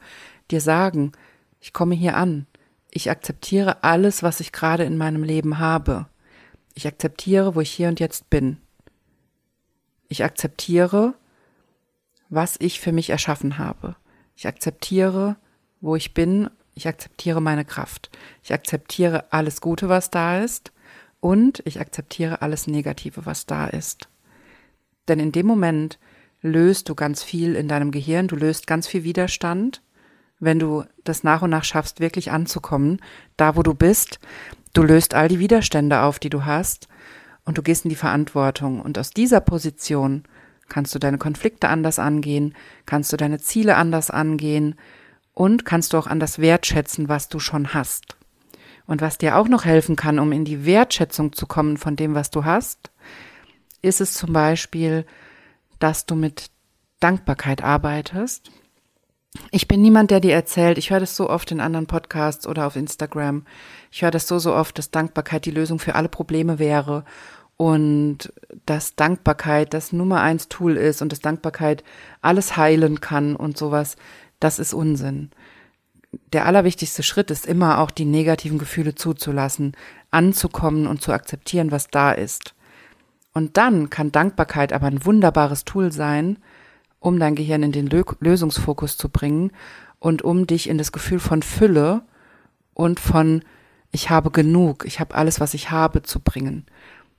dir 0.51 0.59
sagen, 0.59 1.13
ich 1.61 1.71
komme 1.71 1.95
hier 1.95 2.17
an. 2.17 2.47
Ich 2.91 3.09
akzeptiere 3.09 3.85
alles, 3.85 4.21
was 4.23 4.41
ich 4.41 4.51
gerade 4.51 4.83
in 4.83 4.97
meinem 4.97 5.23
Leben 5.23 5.57
habe. 5.57 6.07
Ich 6.73 6.85
akzeptiere, 6.85 7.55
wo 7.55 7.61
ich 7.61 7.71
hier 7.71 7.87
und 7.87 8.01
jetzt 8.01 8.29
bin. 8.29 8.57
Ich 10.09 10.25
akzeptiere, 10.25 11.13
was 12.27 12.57
ich 12.59 12.81
für 12.81 12.91
mich 12.91 13.09
erschaffen 13.09 13.57
habe. 13.57 13.95
Ich 14.35 14.47
akzeptiere, 14.47 15.37
wo 15.79 15.95
ich 15.95 16.13
bin. 16.13 16.49
Ich 16.73 16.87
akzeptiere 16.87 17.41
meine 17.41 17.65
Kraft. 17.65 18.09
Ich 18.43 18.53
akzeptiere 18.53 19.31
alles 19.31 19.61
Gute, 19.61 19.89
was 19.89 20.09
da 20.09 20.39
ist. 20.39 20.71
Und 21.19 21.61
ich 21.65 21.79
akzeptiere 21.79 22.41
alles 22.41 22.67
Negative, 22.67 23.25
was 23.25 23.45
da 23.45 23.67
ist. 23.67 24.09
Denn 25.07 25.19
in 25.19 25.31
dem 25.31 25.45
Moment 25.45 25.99
löst 26.41 26.89
du 26.89 26.95
ganz 26.95 27.21
viel 27.21 27.55
in 27.55 27.67
deinem 27.67 27.91
Gehirn, 27.91 28.27
du 28.27 28.35
löst 28.35 28.65
ganz 28.65 28.87
viel 28.87 29.03
Widerstand 29.03 29.81
wenn 30.41 30.59
du 30.59 30.83
das 31.05 31.23
nach 31.23 31.43
und 31.43 31.51
nach 31.51 31.63
schaffst, 31.63 32.01
wirklich 32.01 32.31
anzukommen, 32.31 32.99
da 33.37 33.55
wo 33.55 33.63
du 33.63 33.73
bist. 33.73 34.19
Du 34.73 34.83
löst 34.83 35.13
all 35.13 35.29
die 35.29 35.39
Widerstände 35.39 36.01
auf, 36.01 36.19
die 36.19 36.29
du 36.29 36.43
hast 36.45 36.89
und 37.45 37.57
du 37.57 37.61
gehst 37.61 37.85
in 37.85 37.89
die 37.89 37.95
Verantwortung. 37.95 38.81
Und 38.81 38.97
aus 38.97 39.11
dieser 39.11 39.39
Position 39.39 40.23
kannst 40.67 40.93
du 40.95 40.99
deine 40.99 41.19
Konflikte 41.19 41.69
anders 41.69 41.99
angehen, 41.99 42.55
kannst 42.85 43.13
du 43.13 43.17
deine 43.17 43.37
Ziele 43.37 43.77
anders 43.77 44.09
angehen 44.09 44.75
und 45.33 45.65
kannst 45.65 45.93
du 45.93 45.97
auch 45.97 46.07
anders 46.07 46.39
wertschätzen, 46.39 47.09
was 47.09 47.29
du 47.29 47.39
schon 47.39 47.73
hast. 47.73 48.17
Und 48.85 49.01
was 49.01 49.17
dir 49.17 49.37
auch 49.37 49.47
noch 49.47 49.65
helfen 49.65 49.95
kann, 49.95 50.19
um 50.19 50.31
in 50.31 50.43
die 50.43 50.65
Wertschätzung 50.65 51.33
zu 51.33 51.45
kommen 51.45 51.77
von 51.77 51.95
dem, 51.95 52.15
was 52.15 52.29
du 52.29 52.43
hast, 52.43 52.91
ist 53.81 54.01
es 54.01 54.13
zum 54.13 54.33
Beispiel, 54.33 55.05
dass 55.79 56.05
du 56.05 56.15
mit 56.15 56.51
Dankbarkeit 56.99 57.63
arbeitest 57.63 58.51
ich 59.51 59.67
bin 59.67 59.81
niemand, 59.81 60.11
der 60.11 60.19
dir 60.19 60.33
erzählt, 60.33 60.77
ich 60.77 60.91
höre 60.91 60.99
das 60.99 61.15
so 61.15 61.29
oft 61.29 61.51
in 61.51 61.61
anderen 61.61 61.87
Podcasts 61.87 62.45
oder 62.45 62.67
auf 62.67 62.75
Instagram, 62.75 63.45
ich 63.89 64.01
höre 64.01 64.11
das 64.11 64.27
so, 64.27 64.39
so 64.39 64.53
oft, 64.53 64.77
dass 64.77 64.91
Dankbarkeit 64.91 65.45
die 65.45 65.51
Lösung 65.51 65.79
für 65.79 65.95
alle 65.95 66.09
Probleme 66.09 66.59
wäre 66.59 67.05
und 67.55 68.33
dass 68.65 68.95
Dankbarkeit 68.95 69.73
das 69.73 69.93
Nummer 69.93 70.21
eins 70.21 70.49
Tool 70.49 70.75
ist 70.75 71.01
und 71.01 71.11
dass 71.11 71.19
Dankbarkeit 71.21 71.83
alles 72.21 72.57
heilen 72.57 72.99
kann 72.99 73.35
und 73.35 73.57
sowas, 73.57 73.95
das 74.41 74.59
ist 74.59 74.73
Unsinn. 74.73 75.31
Der 76.33 76.45
allerwichtigste 76.45 77.03
Schritt 77.03 77.31
ist 77.31 77.45
immer 77.45 77.79
auch 77.79 77.91
die 77.91 78.05
negativen 78.05 78.57
Gefühle 78.57 78.95
zuzulassen, 78.95 79.77
anzukommen 80.09 80.87
und 80.87 81.01
zu 81.01 81.13
akzeptieren, 81.13 81.71
was 81.71 81.87
da 81.87 82.11
ist. 82.11 82.53
Und 83.33 83.55
dann 83.55 83.89
kann 83.89 84.11
Dankbarkeit 84.11 84.73
aber 84.73 84.87
ein 84.87 85.05
wunderbares 85.05 85.63
Tool 85.63 85.93
sein, 85.93 86.37
um 86.99 87.17
dein 87.17 87.35
Gehirn 87.35 87.63
in 87.63 87.71
den 87.71 87.87
Lösungsfokus 87.87 88.97
zu 88.97 89.07
bringen 89.07 89.51
und 89.99 90.21
um 90.21 90.47
dich 90.47 90.67
in 90.67 90.77
das 90.77 90.91
Gefühl 90.91 91.19
von 91.19 91.41
Fülle 91.41 92.01
und 92.73 92.99
von 92.99 93.43
ich 93.91 94.09
habe 94.09 94.31
genug, 94.31 94.85
ich 94.85 94.99
habe 94.99 95.15
alles, 95.15 95.39
was 95.39 95.53
ich 95.53 95.71
habe, 95.71 96.01
zu 96.01 96.19
bringen. 96.19 96.65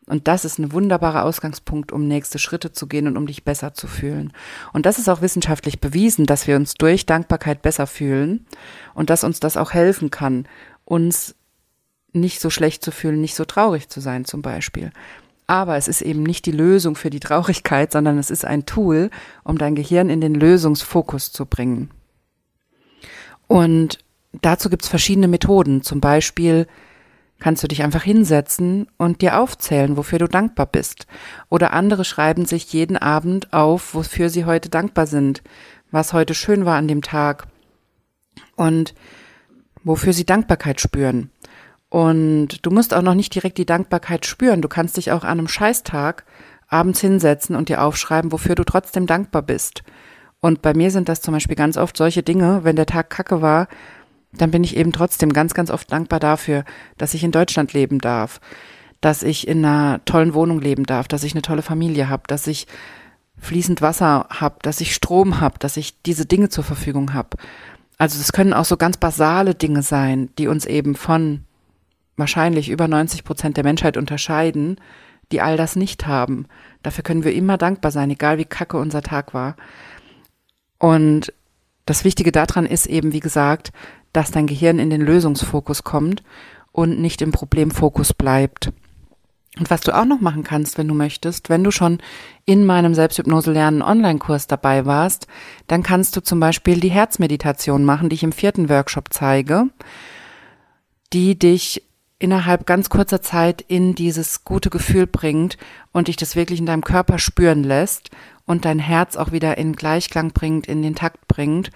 Und 0.06 0.26
das 0.26 0.44
ist 0.44 0.58
ein 0.58 0.72
wunderbarer 0.72 1.24
Ausgangspunkt, 1.24 1.92
um 1.92 2.08
nächste 2.08 2.38
Schritte 2.38 2.72
zu 2.72 2.88
gehen 2.88 3.06
und 3.06 3.16
um 3.16 3.26
dich 3.26 3.44
besser 3.44 3.72
zu 3.72 3.86
fühlen. 3.86 4.32
Und 4.72 4.84
das 4.84 4.98
ist 4.98 5.08
auch 5.08 5.22
wissenschaftlich 5.22 5.80
bewiesen, 5.80 6.26
dass 6.26 6.46
wir 6.46 6.56
uns 6.56 6.74
durch 6.74 7.06
Dankbarkeit 7.06 7.62
besser 7.62 7.86
fühlen 7.86 8.46
und 8.94 9.10
dass 9.10 9.22
uns 9.22 9.38
das 9.38 9.56
auch 9.56 9.72
helfen 9.72 10.10
kann, 10.10 10.46
uns 10.84 11.36
nicht 12.12 12.40
so 12.40 12.50
schlecht 12.50 12.84
zu 12.84 12.90
fühlen, 12.90 13.20
nicht 13.20 13.36
so 13.36 13.44
traurig 13.44 13.88
zu 13.88 14.00
sein 14.00 14.24
zum 14.24 14.42
Beispiel. 14.42 14.90
Aber 15.46 15.76
es 15.76 15.88
ist 15.88 16.02
eben 16.02 16.22
nicht 16.22 16.46
die 16.46 16.52
Lösung 16.52 16.96
für 16.96 17.10
die 17.10 17.20
Traurigkeit, 17.20 17.92
sondern 17.92 18.18
es 18.18 18.30
ist 18.30 18.44
ein 18.44 18.66
Tool, 18.66 19.10
um 19.44 19.58
dein 19.58 19.74
Gehirn 19.74 20.10
in 20.10 20.20
den 20.20 20.34
Lösungsfokus 20.34 21.32
zu 21.32 21.46
bringen. 21.46 21.90
Und 23.46 23.98
dazu 24.40 24.70
gibt 24.70 24.82
es 24.82 24.88
verschiedene 24.88 25.28
Methoden. 25.28 25.82
Zum 25.82 26.00
Beispiel 26.00 26.66
kannst 27.42 27.62
du 27.64 27.68
dich 27.68 27.82
einfach 27.82 28.04
hinsetzen 28.04 28.86
und 28.98 29.20
dir 29.20 29.40
aufzählen, 29.40 29.96
wofür 29.96 30.20
du 30.20 30.28
dankbar 30.28 30.66
bist. 30.66 31.08
Oder 31.48 31.72
andere 31.72 32.04
schreiben 32.04 32.46
sich 32.46 32.72
jeden 32.72 32.96
Abend 32.96 33.52
auf, 33.52 33.94
wofür 33.94 34.30
sie 34.30 34.44
heute 34.44 34.68
dankbar 34.68 35.08
sind, 35.08 35.42
was 35.90 36.12
heute 36.12 36.34
schön 36.34 36.64
war 36.64 36.76
an 36.76 36.86
dem 36.86 37.02
Tag 37.02 37.48
und 38.54 38.94
wofür 39.82 40.12
sie 40.12 40.24
Dankbarkeit 40.24 40.80
spüren. 40.80 41.30
Und 41.88 42.64
du 42.64 42.70
musst 42.70 42.94
auch 42.94 43.02
noch 43.02 43.14
nicht 43.14 43.34
direkt 43.34 43.58
die 43.58 43.66
Dankbarkeit 43.66 44.24
spüren. 44.24 44.62
Du 44.62 44.68
kannst 44.68 44.96
dich 44.96 45.10
auch 45.10 45.24
an 45.24 45.40
einem 45.40 45.48
Scheißtag 45.48 46.24
abends 46.68 47.00
hinsetzen 47.00 47.56
und 47.56 47.68
dir 47.68 47.82
aufschreiben, 47.82 48.30
wofür 48.30 48.54
du 48.54 48.62
trotzdem 48.62 49.06
dankbar 49.06 49.42
bist. 49.42 49.82
Und 50.38 50.62
bei 50.62 50.74
mir 50.74 50.92
sind 50.92 51.08
das 51.08 51.20
zum 51.20 51.34
Beispiel 51.34 51.56
ganz 51.56 51.76
oft 51.76 51.96
solche 51.96 52.22
Dinge, 52.22 52.60
wenn 52.62 52.76
der 52.76 52.86
Tag 52.86 53.10
kacke 53.10 53.42
war, 53.42 53.66
dann 54.32 54.50
bin 54.50 54.64
ich 54.64 54.76
eben 54.76 54.92
trotzdem 54.92 55.32
ganz, 55.32 55.54
ganz 55.54 55.70
oft 55.70 55.92
dankbar 55.92 56.20
dafür, 56.20 56.64
dass 56.96 57.14
ich 57.14 57.24
in 57.24 57.32
Deutschland 57.32 57.72
leben 57.72 57.98
darf, 57.98 58.40
dass 59.00 59.22
ich 59.22 59.46
in 59.46 59.64
einer 59.64 60.04
tollen 60.04 60.34
Wohnung 60.34 60.60
leben 60.60 60.84
darf, 60.84 61.08
dass 61.08 61.24
ich 61.24 61.34
eine 61.34 61.42
tolle 61.42 61.62
Familie 61.62 62.08
habe, 62.08 62.22
dass 62.26 62.46
ich 62.46 62.66
fließend 63.38 63.82
Wasser 63.82 64.26
habe, 64.30 64.56
dass 64.62 64.80
ich 64.80 64.94
Strom 64.94 65.40
habe, 65.40 65.58
dass 65.58 65.76
ich 65.76 66.00
diese 66.02 66.26
Dinge 66.26 66.48
zur 66.48 66.64
Verfügung 66.64 67.12
habe. 67.12 67.36
Also 67.98 68.18
das 68.18 68.32
können 68.32 68.52
auch 68.54 68.64
so 68.64 68.76
ganz 68.76 68.96
basale 68.96 69.54
Dinge 69.54 69.82
sein, 69.82 70.30
die 70.38 70.46
uns 70.46 70.64
eben 70.64 70.94
von 70.94 71.44
wahrscheinlich 72.16 72.68
über 72.68 72.88
90 72.88 73.24
Prozent 73.24 73.56
der 73.56 73.64
Menschheit 73.64 73.96
unterscheiden, 73.96 74.76
die 75.30 75.40
all 75.40 75.56
das 75.56 75.76
nicht 75.76 76.06
haben. 76.06 76.46
Dafür 76.82 77.04
können 77.04 77.24
wir 77.24 77.34
immer 77.34 77.58
dankbar 77.58 77.90
sein, 77.90 78.10
egal 78.10 78.38
wie 78.38 78.44
kacke 78.44 78.76
unser 78.76 79.02
Tag 79.02 79.34
war. 79.34 79.56
Und 80.78 81.32
das 81.86 82.04
Wichtige 82.04 82.32
daran 82.32 82.66
ist 82.66 82.86
eben, 82.86 83.12
wie 83.12 83.20
gesagt, 83.20 83.72
dass 84.12 84.30
dein 84.30 84.46
Gehirn 84.46 84.78
in 84.78 84.90
den 84.90 85.00
Lösungsfokus 85.00 85.84
kommt 85.84 86.22
und 86.72 87.00
nicht 87.00 87.22
im 87.22 87.32
Problemfokus 87.32 88.12
bleibt. 88.12 88.72
Und 89.58 89.70
was 89.70 89.82
du 89.82 89.94
auch 89.94 90.06
noch 90.06 90.20
machen 90.20 90.44
kannst, 90.44 90.78
wenn 90.78 90.88
du 90.88 90.94
möchtest, 90.94 91.50
wenn 91.50 91.62
du 91.62 91.70
schon 91.70 91.98
in 92.46 92.64
meinem 92.64 92.94
Selbsthypnose 92.94 93.52
lernen 93.52 93.82
Online-Kurs 93.82 94.46
dabei 94.46 94.86
warst, 94.86 95.26
dann 95.66 95.82
kannst 95.82 96.16
du 96.16 96.22
zum 96.22 96.40
Beispiel 96.40 96.80
die 96.80 96.90
Herzmeditation 96.90 97.84
machen, 97.84 98.08
die 98.08 98.14
ich 98.14 98.22
im 98.22 98.32
vierten 98.32 98.70
Workshop 98.70 99.08
zeige, 99.10 99.66
die 101.12 101.38
dich 101.38 101.82
innerhalb 102.18 102.66
ganz 102.66 102.88
kurzer 102.88 103.20
Zeit 103.20 103.60
in 103.60 103.94
dieses 103.94 104.44
gute 104.44 104.70
Gefühl 104.70 105.06
bringt 105.06 105.58
und 105.92 106.08
dich 106.08 106.16
das 106.16 106.34
wirklich 106.34 106.60
in 106.60 106.66
deinem 106.66 106.84
Körper 106.84 107.18
spüren 107.18 107.62
lässt 107.62 108.10
und 108.46 108.64
dein 108.64 108.78
Herz 108.78 109.16
auch 109.16 109.32
wieder 109.32 109.58
in 109.58 109.74
Gleichklang 109.74 110.30
bringt, 110.32 110.66
in 110.66 110.82
den 110.82 110.94
Takt 110.94 111.28
bringt 111.28 111.70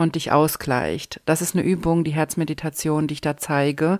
und 0.00 0.14
dich 0.14 0.32
ausgleicht. 0.32 1.20
Das 1.26 1.42
ist 1.42 1.54
eine 1.54 1.64
Übung, 1.64 2.04
die 2.04 2.12
Herzmeditation, 2.12 3.06
die 3.06 3.14
ich 3.14 3.20
da 3.20 3.36
zeige, 3.36 3.98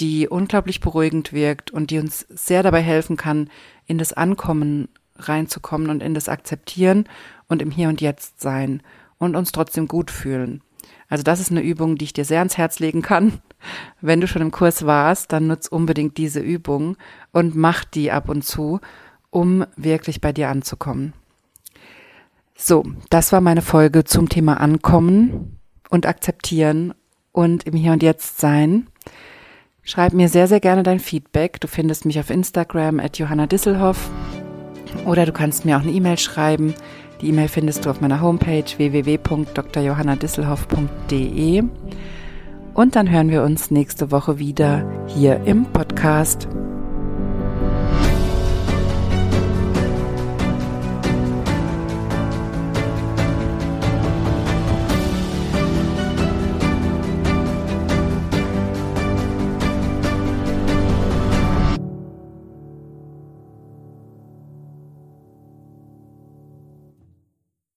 die 0.00 0.28
unglaublich 0.28 0.80
beruhigend 0.80 1.32
wirkt 1.32 1.70
und 1.70 1.90
die 1.90 1.98
uns 1.98 2.26
sehr 2.30 2.62
dabei 2.62 2.80
helfen 2.80 3.18
kann, 3.18 3.50
in 3.86 3.98
das 3.98 4.14
Ankommen 4.14 4.88
reinzukommen 5.16 5.90
und 5.90 6.02
in 6.02 6.14
das 6.14 6.30
Akzeptieren 6.30 7.04
und 7.48 7.60
im 7.60 7.70
Hier 7.70 7.88
und 7.88 8.00
Jetzt 8.00 8.40
sein 8.40 8.82
und 9.18 9.36
uns 9.36 9.52
trotzdem 9.52 9.88
gut 9.88 10.10
fühlen. 10.10 10.62
Also 11.08 11.22
das 11.22 11.40
ist 11.40 11.50
eine 11.50 11.62
Übung, 11.62 11.96
die 11.96 12.06
ich 12.06 12.12
dir 12.14 12.24
sehr 12.24 12.38
ans 12.38 12.56
Herz 12.56 12.78
legen 12.78 13.02
kann. 13.02 13.40
Wenn 14.00 14.22
du 14.22 14.28
schon 14.28 14.42
im 14.42 14.50
Kurs 14.50 14.86
warst, 14.86 15.32
dann 15.32 15.48
nutz 15.48 15.68
unbedingt 15.68 16.16
diese 16.16 16.40
Übung 16.40 16.96
und 17.32 17.54
mach 17.54 17.84
die 17.84 18.10
ab 18.10 18.30
und 18.30 18.42
zu, 18.42 18.80
um 19.30 19.66
wirklich 19.76 20.22
bei 20.22 20.32
dir 20.32 20.48
anzukommen. 20.48 21.12
So, 22.56 22.84
das 23.10 23.32
war 23.32 23.42
meine 23.42 23.62
Folge 23.62 24.04
zum 24.04 24.28
Thema 24.28 24.60
Ankommen 24.60 25.58
und 25.90 26.06
Akzeptieren 26.06 26.94
und 27.32 27.64
im 27.64 27.74
Hier 27.74 27.90
und 27.92 28.02
Jetzt 28.02 28.40
sein. 28.40 28.86
Schreib 29.82 30.14
mir 30.14 30.28
sehr, 30.28 30.48
sehr 30.48 30.60
gerne 30.60 30.82
dein 30.82 30.98
Feedback. 30.98 31.60
Du 31.60 31.68
findest 31.68 32.06
mich 32.06 32.18
auf 32.18 32.30
Instagram 32.30 32.98
at 32.98 33.18
Johanna 33.18 33.46
Disselhoff 33.46 34.10
oder 35.04 35.26
du 35.26 35.32
kannst 35.32 35.66
mir 35.66 35.76
auch 35.76 35.82
eine 35.82 35.92
E-Mail 35.92 36.18
schreiben. 36.18 36.74
Die 37.20 37.28
E-Mail 37.28 37.48
findest 37.48 37.84
du 37.84 37.90
auf 37.90 38.00
meiner 38.00 38.20
Homepage 38.20 38.64
www.drjohannadisselhoff.de. 38.76 41.62
Und 42.74 42.96
dann 42.96 43.10
hören 43.10 43.30
wir 43.30 43.42
uns 43.42 43.70
nächste 43.70 44.10
Woche 44.10 44.38
wieder 44.38 45.06
hier 45.06 45.42
im 45.44 45.66
Podcast. 45.66 46.48